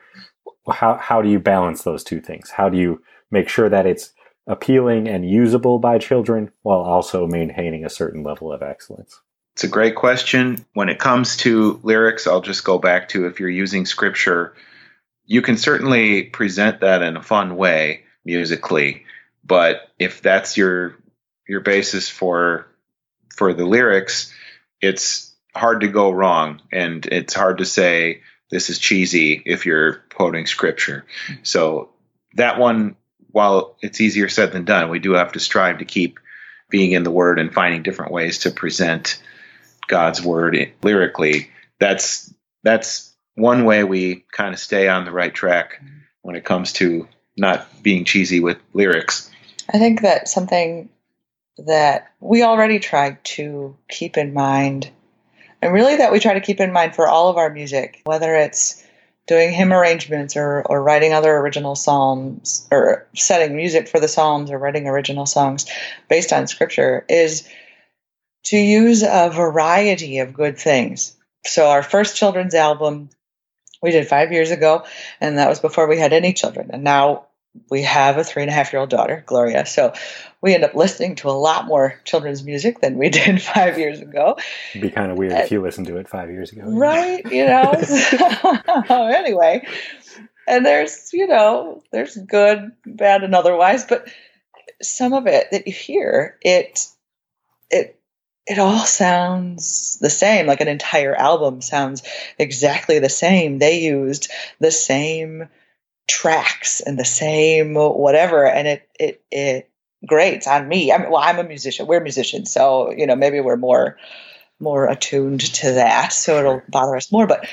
how 0.70 0.98
how 0.98 1.22
do 1.22 1.30
you 1.30 1.40
balance 1.40 1.84
those 1.84 2.04
two 2.04 2.20
things? 2.20 2.52
How 2.52 2.68
do 2.70 2.78
you 2.78 3.02
make 3.32 3.50
sure 3.50 3.70
that 3.70 3.86
it's 3.86 4.14
appealing 4.48 5.08
and 5.08 5.30
usable 5.30 5.80
by 5.80 5.98
children 5.98 6.52
while 6.62 6.80
also 6.80 7.28
maintaining 7.28 7.86
a 7.86 7.90
certain 7.90 8.24
level 8.24 8.52
of 8.52 8.62
excellence? 8.62 9.20
It's 9.54 9.64
a 9.64 9.70
great 9.70 9.96
question. 9.96 10.66
When 10.74 10.90
it 10.90 11.00
comes 11.00 11.38
to 11.38 11.80
lyrics, 11.84 12.28
I'll 12.28 12.42
just 12.42 12.64
go 12.64 12.78
back 12.78 13.10
to 13.10 13.26
if 13.26 13.40
you're 13.40 13.50
using 13.50 13.86
scripture, 13.86 14.56
you 15.26 15.42
can 15.42 15.58
certainly 15.58 16.24
present 16.24 16.82
that 16.82 17.02
in 17.02 17.18
a 17.18 17.24
fun 17.24 17.56
way 17.56 18.04
musically. 18.24 19.06
But 19.44 19.90
if 20.00 20.22
that's 20.22 20.58
your 20.58 20.96
your 21.48 21.62
basis 21.62 22.10
for 22.10 22.68
for 23.36 23.54
the 23.54 23.66
lyrics, 23.66 24.34
it's 24.82 25.34
hard 25.56 25.82
to 25.82 25.88
go 25.88 26.12
wrong, 26.12 26.62
and 26.72 27.06
it's 27.06 27.34
hard 27.34 27.58
to 27.58 27.66
say 27.66 28.22
this 28.50 28.70
is 28.70 28.80
cheesy 28.80 29.42
if 29.46 29.66
you're 29.66 30.04
quoting 30.14 30.46
scripture. 30.46 31.06
So 31.44 31.90
that 32.36 32.60
one, 32.60 32.96
while 33.32 33.78
it's 33.82 34.02
easier 34.02 34.30
said 34.30 34.52
than 34.52 34.66
done, 34.66 34.90
we 34.90 35.00
do 35.00 35.14
have 35.14 35.32
to 35.34 35.40
strive 35.40 35.80
to 35.80 35.86
keep 35.86 36.20
being 36.70 36.92
in 36.92 37.04
the 37.04 37.12
Word 37.12 37.40
and 37.40 37.54
finding 37.54 37.84
different 37.84 38.12
ways 38.12 38.40
to 38.40 38.52
present 38.52 39.22
God's 39.88 40.22
Word 40.22 40.72
lyrically. 40.84 41.52
That's 41.80 42.34
that's 42.64 43.14
one 43.36 43.66
way 43.66 43.84
we 43.84 44.26
kind 44.32 44.54
of 44.54 44.60
stay 44.60 44.88
on 44.88 45.06
the 45.06 45.12
right 45.12 45.34
track 45.34 45.82
when 46.22 46.36
it 46.36 46.46
comes 46.46 46.74
to 46.74 47.08
not 47.38 47.68
being 47.82 48.06
cheesy 48.06 48.40
with 48.40 48.58
lyrics. 48.74 49.30
I 49.74 49.80
think 49.80 50.02
that 50.02 50.28
something 50.28 50.90
that 51.58 52.12
we 52.20 52.44
already 52.44 52.80
try 52.80 53.18
to 53.24 53.76
keep 53.90 54.18
in 54.18 54.34
mind, 54.34 54.90
and 55.62 55.74
really 55.74 55.98
that 55.98 56.12
we 56.12 56.20
try 56.20 56.34
to 56.34 56.42
keep 56.42 56.60
in 56.60 56.72
mind 56.72 56.96
for 56.96 57.08
all 57.08 57.30
of 57.30 57.38
our 57.38 57.50
music, 57.50 58.02
whether 58.04 58.36
it's 58.36 58.86
doing 59.28 59.52
hymn 59.52 59.72
arrangements 59.72 60.36
or, 60.36 60.62
or 60.64 60.84
writing 60.84 61.14
other 61.14 61.36
original 61.36 61.76
psalms 61.76 62.68
or 62.72 63.08
setting 63.16 63.56
music 63.56 63.88
for 63.88 64.00
the 64.00 64.08
psalms 64.08 64.52
or 64.52 64.58
writing 64.58 64.88
original 64.88 65.26
songs 65.26 65.66
based 66.10 66.34
on 66.34 66.48
scripture, 66.48 67.06
is 67.08 67.48
to 68.44 68.58
use 68.58 69.04
a 69.04 69.30
variety 69.32 70.20
of 70.20 70.34
good 70.34 70.58
things. 70.58 71.16
So, 71.46 71.70
our 71.70 71.84
first 71.84 72.18
children's 72.18 72.56
album 72.56 73.10
we 73.82 73.92
did 73.92 74.08
five 74.08 74.32
years 74.32 74.52
ago, 74.52 74.86
and 75.20 75.38
that 75.38 75.50
was 75.50 75.60
before 75.60 75.88
we 75.88 75.98
had 75.98 76.14
any 76.14 76.34
children. 76.34 76.70
And 76.72 76.84
now 76.84 77.28
we 77.70 77.82
have 77.84 78.18
a 78.18 78.24
three 78.24 78.44
and 78.44 78.50
a 78.50 78.54
half 78.54 78.72
year 78.72 78.80
old 78.80 78.90
daughter, 78.90 79.24
Gloria. 79.26 79.66
So 79.66 79.94
we 80.42 80.54
end 80.54 80.64
up 80.64 80.74
listening 80.74 81.16
to 81.16 81.30
a 81.30 81.32
lot 81.32 81.66
more 81.66 82.00
children's 82.06 82.44
music 82.44 82.80
than 82.80 82.98
we 82.98 83.10
did 83.10 83.42
five 83.42 83.78
years 83.78 84.00
ago. 84.00 84.38
It'd 84.72 84.82
be 84.82 84.90
kind 84.90 85.12
of 85.12 85.18
weird 85.18 85.34
and, 85.34 85.42
if 85.42 85.52
you 85.52 85.62
listened 85.62 85.88
to 85.88 85.98
it 85.98 86.08
five 86.08 86.30
years 86.30 86.52
ago. 86.52 86.64
Right. 86.66 87.26
You 87.30 87.46
know, 87.46 87.74
so, 87.82 88.58
anyway, 88.90 89.68
and 90.48 90.66
there's, 90.66 91.12
you 91.14 91.28
know, 91.28 91.82
there's 91.92 92.16
good, 92.16 92.72
bad, 92.86 93.24
and 93.24 93.36
otherwise, 93.36 93.86
but 93.86 94.08
some 94.82 95.14
of 95.14 95.28
it 95.28 95.48
that 95.52 95.68
you 95.68 95.74
hear, 95.74 96.38
it, 96.42 96.88
it, 97.70 98.00
it 98.48 98.60
all 98.60 98.86
sounds 98.86 99.98
the 100.02 100.10
same. 100.10 100.48
Like 100.48 100.62
an 100.62 100.68
entire 100.68 101.16
album 101.16 101.62
sounds 101.62 102.04
exactly 102.40 103.00
the 103.00 103.10
same. 103.10 103.60
They 103.60 103.82
used 103.82 104.32
the 104.60 104.72
same 104.72 105.48
tracks 106.12 106.82
and 106.82 107.00
the 107.00 107.06
same 107.06 107.74
whatever 107.76 108.46
and 108.46 108.68
it 108.68 108.90
it 109.00 109.24
it 109.32 109.72
grates 110.06 110.48
on 110.48 110.68
me. 110.68 110.92
I 110.92 110.98
mean, 110.98 111.12
well, 111.12 111.22
I'm 111.22 111.40
a 111.40 111.44
musician. 111.44 111.88
We're 111.88 112.02
musicians, 112.02 112.52
so 112.52 112.92
you 112.92 113.08
know 113.08 113.16
maybe 113.16 113.40
we're 113.40 113.58
more 113.58 113.98
more 114.60 114.88
attuned 114.88 115.42
to 115.42 115.74
that, 115.74 116.14
so 116.14 116.40
it'll 116.40 116.62
bother 116.70 116.96
us 116.96 117.12
more. 117.12 117.28
But 117.28 117.48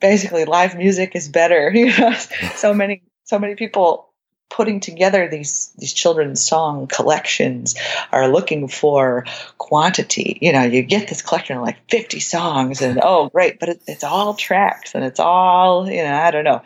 basically, 0.00 0.44
live 0.44 0.76
music 0.76 1.14
is 1.14 1.28
better. 1.28 1.70
You 1.74 1.96
know, 1.96 2.12
so 2.54 2.74
many 2.74 3.02
so 3.24 3.38
many 3.38 3.54
people 3.54 4.10
putting 4.50 4.78
together 4.78 5.28
these 5.28 5.72
these 5.78 5.92
children's 5.92 6.44
song 6.44 6.86
collections 6.86 7.74
are 8.12 8.28
looking 8.28 8.68
for 8.68 9.24
quantity. 9.58 10.38
You 10.40 10.52
know, 10.52 10.62
you 10.62 10.82
get 10.82 11.08
this 11.08 11.22
collection 11.22 11.56
of 11.56 11.62
like 11.62 11.78
50 11.90 12.20
songs, 12.20 12.82
and 12.82 13.00
oh, 13.02 13.30
great, 13.30 13.58
but 13.58 13.68
it, 13.68 13.82
it's 13.86 14.04
all 14.04 14.34
tracks 14.34 14.94
and 14.94 15.04
it's 15.04 15.20
all 15.20 15.88
you 15.88 16.02
know. 16.02 16.14
I 16.14 16.30
don't 16.30 16.44
know. 16.44 16.62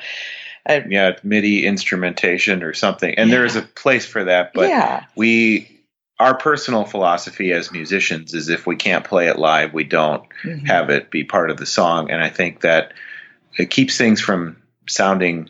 Yeah, 0.68 1.16
MIDI 1.22 1.66
instrumentation 1.66 2.62
or 2.62 2.74
something. 2.74 3.14
And 3.14 3.30
yeah. 3.30 3.36
there 3.36 3.44
is 3.44 3.56
a 3.56 3.62
place 3.62 4.06
for 4.06 4.24
that, 4.24 4.52
but 4.52 4.68
yeah. 4.68 5.06
we 5.16 5.78
our 6.18 6.36
personal 6.36 6.84
philosophy 6.84 7.52
as 7.52 7.70
musicians 7.70 8.34
is 8.34 8.48
if 8.48 8.66
we 8.66 8.76
can't 8.76 9.04
play 9.04 9.28
it 9.28 9.38
live, 9.38 9.72
we 9.72 9.84
don't 9.84 10.24
mm-hmm. 10.44 10.66
have 10.66 10.90
it 10.90 11.10
be 11.10 11.24
part 11.24 11.50
of 11.50 11.56
the 11.56 11.66
song. 11.66 12.10
And 12.10 12.20
I 12.20 12.28
think 12.28 12.62
that 12.62 12.92
it 13.56 13.70
keeps 13.70 13.96
things 13.96 14.20
from 14.20 14.56
sounding 14.88 15.48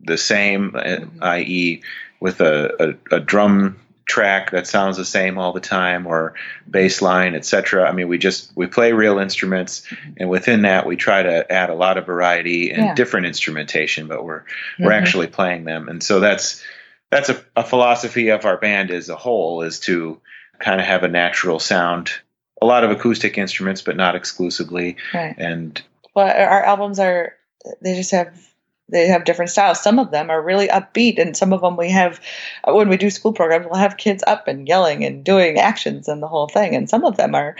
the 0.00 0.18
same, 0.18 0.72
mm-hmm. 0.72 1.22
i.e., 1.22 1.82
with 2.20 2.40
a, 2.40 2.96
a, 3.10 3.16
a, 3.16 3.20
drum 3.20 3.80
track 4.12 4.50
that 4.50 4.66
sounds 4.66 4.98
the 4.98 5.06
same 5.06 5.38
all 5.38 5.54
the 5.54 5.60
time 5.60 6.06
or 6.06 6.34
bass 6.68 7.00
line 7.00 7.34
etc 7.34 7.88
i 7.88 7.92
mean 7.92 8.08
we 8.08 8.18
just 8.18 8.54
we 8.54 8.66
play 8.66 8.92
real 8.92 9.18
instruments 9.18 9.90
and 10.18 10.28
within 10.28 10.60
that 10.60 10.84
we 10.84 10.96
try 10.96 11.22
to 11.22 11.50
add 11.50 11.70
a 11.70 11.74
lot 11.74 11.96
of 11.96 12.04
variety 12.04 12.70
and 12.70 12.84
yeah. 12.84 12.94
different 12.94 13.24
instrumentation 13.24 14.08
but 14.08 14.22
we're 14.22 14.40
mm-hmm. 14.40 14.84
we're 14.84 14.92
actually 14.92 15.26
playing 15.26 15.64
them 15.64 15.88
and 15.88 16.02
so 16.02 16.20
that's 16.20 16.62
that's 17.10 17.30
a, 17.30 17.42
a 17.56 17.64
philosophy 17.64 18.28
of 18.28 18.44
our 18.44 18.58
band 18.58 18.90
as 18.90 19.08
a 19.08 19.16
whole 19.16 19.62
is 19.62 19.80
to 19.80 20.20
kind 20.58 20.78
of 20.78 20.86
have 20.86 21.04
a 21.04 21.08
natural 21.08 21.58
sound 21.58 22.10
a 22.60 22.66
lot 22.66 22.84
of 22.84 22.90
acoustic 22.90 23.38
instruments 23.38 23.80
but 23.80 23.96
not 23.96 24.14
exclusively 24.14 24.98
right. 25.14 25.36
and 25.38 25.80
well 26.14 26.26
our 26.26 26.62
albums 26.62 26.98
are 26.98 27.32
they 27.80 27.94
just 27.94 28.10
have 28.10 28.51
they 28.92 29.06
have 29.08 29.24
different 29.24 29.50
styles. 29.50 29.82
Some 29.82 29.98
of 29.98 30.10
them 30.10 30.30
are 30.30 30.40
really 30.40 30.68
upbeat, 30.68 31.20
and 31.20 31.36
some 31.36 31.52
of 31.52 31.62
them 31.62 31.76
we 31.76 31.90
have 31.90 32.20
when 32.64 32.88
we 32.88 32.96
do 32.96 33.10
school 33.10 33.32
programs, 33.32 33.66
we'll 33.66 33.76
have 33.80 33.96
kids 33.96 34.22
up 34.26 34.46
and 34.46 34.68
yelling 34.68 35.04
and 35.04 35.24
doing 35.24 35.58
actions 35.58 36.08
and 36.08 36.22
the 36.22 36.28
whole 36.28 36.48
thing. 36.48 36.76
And 36.76 36.88
some 36.88 37.04
of 37.04 37.16
them 37.16 37.34
are 37.34 37.56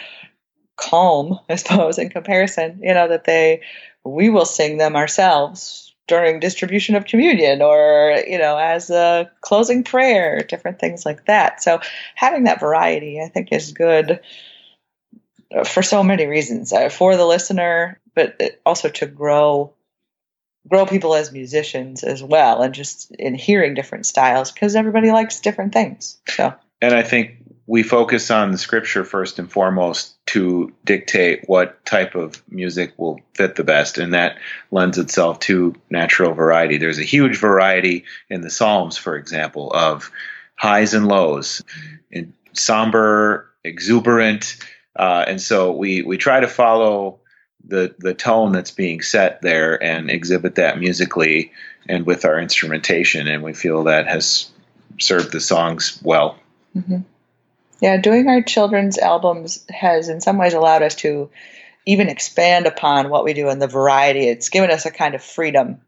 calm, 0.77 1.39
I 1.49 1.57
suppose, 1.57 1.99
in 1.99 2.11
comparison. 2.11 2.81
You 2.83 2.95
know 2.95 3.09
that 3.09 3.25
they 3.25 3.63
we 4.05 4.29
will 4.29 4.45
sing 4.45 4.79
them 4.79 4.95
ourselves 4.95 5.95
during 6.09 6.41
distribution 6.41 6.97
of 6.97 7.07
communion 7.07 7.63
or 7.63 8.23
you 8.27 8.39
know 8.39 8.57
as 8.57 8.91
a 8.91 9.31
closing 9.41 9.85
prayer, 9.85 10.43
different 10.43 10.79
things 10.79 11.07
like 11.07 11.27
that. 11.27 11.63
So 11.63 11.81
having 12.15 12.45
that 12.45 12.61
variety, 12.61 13.21
I 13.21 13.29
think, 13.29 13.53
is 13.53 13.73
good 13.73 14.21
for 15.67 15.83
so 15.83 16.03
many 16.03 16.27
reasons 16.27 16.73
uh, 16.73 16.89
for 16.89 17.17
the 17.17 17.27
listener, 17.27 18.01
but 18.15 18.41
also 18.65 18.89
to 18.89 19.07
grow 19.07 19.73
grow 20.69 20.87
people 20.87 21.15
as 21.15 21.33
musicians 21.33 22.05
as 22.05 22.23
well 22.23 22.63
and 22.63 22.75
just 22.75 23.11
in 23.13 23.35
hearing 23.35 23.75
different 23.75 24.07
styles 24.07 24.53
because 24.53 24.77
everybody 24.77 25.11
likes 25.11 25.41
different 25.41 25.73
things. 25.73 26.19
So. 26.29 26.55
And 26.81 26.95
i 26.95 27.03
think 27.03 27.43
we 27.67 27.83
focus 27.83 28.31
on 28.31 28.51
the 28.51 28.59
scripture 28.59 29.05
first 29.05 29.39
and 29.39 29.51
foremost 29.51 30.15
to 30.27 30.73
dictate 30.85 31.45
what 31.47 31.85
type 31.87 32.15
of 32.15 32.43
music 32.49 32.93
will 32.99 33.21
fit 33.35 33.55
the 33.55 33.65
best 33.65 33.99
and 33.99 34.15
that 34.15 34.37
lends 34.71 34.99
itself 34.99 35.39
to 35.41 35.75
natural 35.89 36.35
variety. 36.35 36.79
There's 36.79 36.99
a 36.99 37.05
huge 37.05 37.39
variety 37.39 38.05
in 38.29 38.41
the 38.41 38.51
psalms 38.51 38.97
for 38.97 39.17
example 39.17 39.71
of 39.73 40.11
highs 40.57 40.95
and 40.95 41.07
lows 41.07 41.63
in 42.11 42.35
somber 42.53 43.49
exuberant 43.65 44.57
uh, 44.97 45.25
and 45.27 45.41
so 45.41 45.73
we 45.73 46.03
we 46.03 46.19
try 46.19 46.41
to 46.41 46.49
follow 46.49 47.21
the 47.67 47.95
the 47.99 48.15
tone 48.15 48.53
that's 48.53 48.71
being 48.71 49.03
set 49.03 49.43
there 49.43 49.83
and 49.83 50.11
exhibit 50.11 50.57
that 50.57 50.79
musically 50.79 51.53
and 51.89 52.07
with 52.07 52.25
our 52.25 52.39
instrumentation 52.39 53.29
and 53.29 53.43
we 53.43 53.53
feel 53.53 53.85
that 53.85 54.07
has 54.07 54.51
served 54.99 55.33
the 55.33 55.41
songs 55.41 56.01
well. 56.03 56.39
Mm-hmm. 56.77 57.01
yeah 57.81 57.99
doing 57.99 58.29
our 58.29 58.41
children's 58.43 58.97
albums 58.97 59.65
has 59.69 60.09
in 60.09 60.23
some 60.23 60.39
ways 60.39 60.55
allowed 60.55 60.83
us 60.83 60.95
to 60.97 61.29
even 61.85 62.09
expand 62.09 62.67
upon 62.67 63.11
what 63.11 63.25
we 63.25 63.35
do 63.35 63.49
and 63.49 63.61
the 63.61 63.67
variety. 63.67 64.29
It's 64.29 64.49
given 64.49 64.71
us 64.71 64.87
a 64.87 64.91
kind 64.91 65.15
of 65.15 65.23
freedom. 65.23 65.81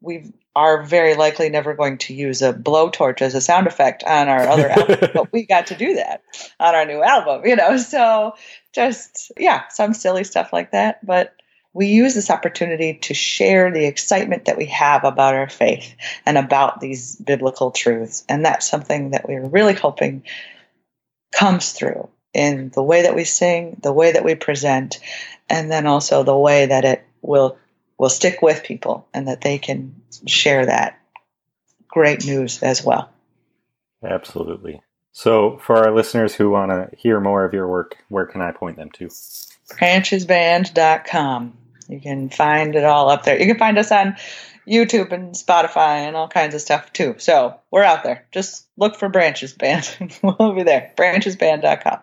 We 0.00 0.32
are 0.56 0.82
very 0.82 1.14
likely 1.14 1.48
never 1.48 1.74
going 1.74 1.98
to 1.98 2.14
use 2.14 2.42
a 2.42 2.52
blowtorch 2.52 3.22
as 3.22 3.34
a 3.34 3.40
sound 3.40 3.66
effect 3.66 4.02
on 4.04 4.28
our 4.28 4.48
other 4.48 4.68
album, 4.70 5.10
but 5.14 5.32
we 5.32 5.46
got 5.46 5.68
to 5.68 5.76
do 5.76 5.94
that 5.94 6.22
on 6.58 6.74
our 6.74 6.84
new 6.84 7.02
album, 7.02 7.46
you 7.46 7.56
know. 7.56 7.76
So 7.76 8.34
just 8.72 9.32
yeah, 9.36 9.68
some 9.68 9.94
silly 9.94 10.24
stuff 10.24 10.52
like 10.52 10.72
that. 10.72 11.04
But 11.06 11.34
we 11.72 11.86
use 11.86 12.14
this 12.14 12.30
opportunity 12.30 12.94
to 12.94 13.14
share 13.14 13.70
the 13.70 13.84
excitement 13.84 14.46
that 14.46 14.58
we 14.58 14.66
have 14.66 15.04
about 15.04 15.34
our 15.34 15.48
faith 15.48 15.94
and 16.26 16.36
about 16.36 16.80
these 16.80 17.14
biblical 17.16 17.70
truths. 17.70 18.24
And 18.28 18.44
that's 18.44 18.68
something 18.68 19.10
that 19.10 19.28
we're 19.28 19.46
really 19.46 19.74
hoping 19.74 20.24
comes 21.32 21.72
through 21.72 22.08
in 22.34 22.70
the 22.70 22.82
way 22.82 23.02
that 23.02 23.14
we 23.14 23.24
sing, 23.24 23.78
the 23.82 23.92
way 23.92 24.12
that 24.12 24.24
we 24.24 24.34
present, 24.34 24.98
and 25.48 25.70
then 25.70 25.86
also 25.86 26.24
the 26.24 26.36
way 26.36 26.66
that 26.66 26.84
it 26.84 27.04
will 27.22 27.56
will 28.00 28.08
stick 28.08 28.40
with 28.40 28.64
people 28.64 29.06
and 29.12 29.28
that 29.28 29.42
they 29.42 29.58
can 29.58 29.94
share 30.26 30.64
that 30.64 30.98
great 31.86 32.24
news 32.24 32.62
as 32.62 32.82
well. 32.82 33.10
Absolutely. 34.02 34.80
So, 35.12 35.58
for 35.58 35.76
our 35.76 35.94
listeners 35.94 36.34
who 36.34 36.48
want 36.48 36.70
to 36.70 36.88
hear 36.96 37.20
more 37.20 37.44
of 37.44 37.52
your 37.52 37.68
work, 37.68 37.98
where 38.08 38.24
can 38.24 38.40
I 38.40 38.52
point 38.52 38.78
them 38.78 38.88
to? 38.92 39.08
Branchesband.com. 39.08 41.58
You 41.90 42.00
can 42.00 42.30
find 42.30 42.74
it 42.74 42.84
all 42.84 43.10
up 43.10 43.24
there. 43.24 43.38
You 43.38 43.44
can 43.44 43.58
find 43.58 43.76
us 43.76 43.92
on 43.92 44.16
YouTube 44.66 45.12
and 45.12 45.34
Spotify 45.34 46.06
and 46.06 46.16
all 46.16 46.28
kinds 46.28 46.54
of 46.54 46.62
stuff 46.62 46.90
too. 46.94 47.16
So, 47.18 47.60
we're 47.70 47.82
out 47.82 48.02
there. 48.02 48.26
Just 48.32 48.66
look 48.78 48.96
for 48.96 49.10
Branches 49.10 49.52
Band. 49.52 50.16
we'll 50.22 50.54
be 50.54 50.62
there. 50.62 50.90
Branchesband.com. 50.96 51.98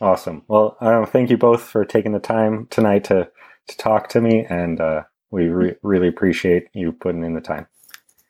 Awesome. 0.00 0.42
Well, 0.48 0.76
uh, 0.80 1.06
thank 1.06 1.30
you 1.30 1.36
both 1.36 1.62
for 1.62 1.84
taking 1.84 2.10
the 2.10 2.18
time 2.18 2.66
tonight 2.68 3.04
to, 3.04 3.30
to 3.68 3.76
talk 3.76 4.08
to 4.08 4.20
me 4.20 4.44
and 4.44 4.80
uh, 4.80 5.04
we 5.30 5.48
re- 5.48 5.76
really 5.82 6.08
appreciate 6.08 6.68
you 6.72 6.92
putting 6.92 7.24
in 7.24 7.34
the 7.34 7.40
time. 7.40 7.66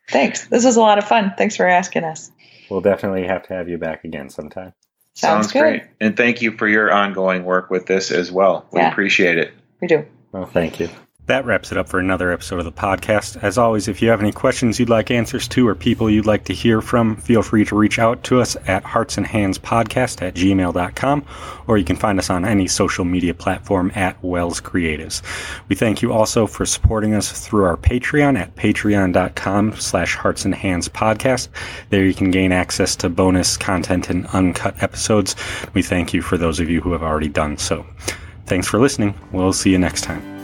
Thanks. 0.08 0.46
This 0.46 0.64
was 0.64 0.76
a 0.76 0.80
lot 0.80 0.98
of 0.98 1.04
fun. 1.04 1.34
Thanks 1.36 1.56
for 1.56 1.66
asking 1.66 2.04
us. 2.04 2.30
We'll 2.70 2.80
definitely 2.80 3.26
have 3.26 3.42
to 3.48 3.54
have 3.54 3.68
you 3.68 3.78
back 3.78 4.04
again 4.04 4.30
sometime. 4.30 4.72
Sounds, 5.14 5.50
good. 5.50 5.60
great. 5.60 5.82
And 6.00 6.16
thank 6.16 6.42
you 6.42 6.52
for 6.52 6.68
your 6.68 6.92
ongoing 6.92 7.44
work 7.44 7.70
with 7.70 7.86
this 7.86 8.10
as 8.10 8.30
well. 8.30 8.66
We 8.70 8.80
Yeah. 8.80 8.90
appreciate 8.90 9.38
it. 9.38 9.52
We 9.80 9.88
do. 9.88 10.04
Well, 10.32 10.46
thank 10.46 10.78
you. 10.78 10.88
That 11.26 11.44
wraps 11.44 11.72
it 11.72 11.78
up 11.78 11.88
for 11.88 11.98
another 11.98 12.30
episode 12.30 12.60
of 12.60 12.64
the 12.64 12.72
podcast. 12.72 13.42
As 13.42 13.58
always, 13.58 13.88
if 13.88 14.00
you 14.00 14.10
have 14.10 14.20
any 14.20 14.30
questions 14.30 14.78
you'd 14.78 14.88
like 14.88 15.10
answers 15.10 15.48
to 15.48 15.66
or 15.66 15.74
people 15.74 16.08
you'd 16.08 16.24
like 16.24 16.44
to 16.44 16.54
hear 16.54 16.80
from, 16.80 17.16
feel 17.16 17.42
free 17.42 17.64
to 17.64 17.76
reach 17.76 17.98
out 17.98 18.22
to 18.24 18.40
us 18.40 18.56
at 18.68 18.84
heartsandhandspodcast 18.84 20.22
at 20.22 20.34
gmail.com, 20.34 21.26
or 21.66 21.78
you 21.78 21.84
can 21.84 21.96
find 21.96 22.20
us 22.20 22.30
on 22.30 22.44
any 22.44 22.68
social 22.68 23.04
media 23.04 23.34
platform 23.34 23.90
at 23.96 24.22
Wells 24.22 24.60
Creatives. 24.60 25.20
We 25.68 25.74
thank 25.74 26.00
you 26.00 26.12
also 26.12 26.46
for 26.46 26.64
supporting 26.64 27.12
us 27.12 27.32
through 27.32 27.64
our 27.64 27.76
Patreon 27.76 28.38
at 28.38 28.54
patreon.com 28.54 29.76
slash 29.78 30.14
hearts 30.14 30.44
and 30.44 30.54
hands 30.54 30.88
podcast. 30.88 31.48
There 31.90 32.04
you 32.04 32.14
can 32.14 32.30
gain 32.30 32.52
access 32.52 32.94
to 32.96 33.08
bonus 33.08 33.56
content 33.56 34.10
and 34.10 34.26
uncut 34.26 34.80
episodes. 34.80 35.34
We 35.74 35.82
thank 35.82 36.14
you 36.14 36.22
for 36.22 36.38
those 36.38 36.60
of 36.60 36.70
you 36.70 36.80
who 36.80 36.92
have 36.92 37.02
already 37.02 37.28
done 37.28 37.58
so. 37.58 37.84
Thanks 38.46 38.68
for 38.68 38.78
listening. 38.78 39.18
We'll 39.32 39.52
see 39.52 39.70
you 39.70 39.78
next 39.78 40.02
time. 40.02 40.35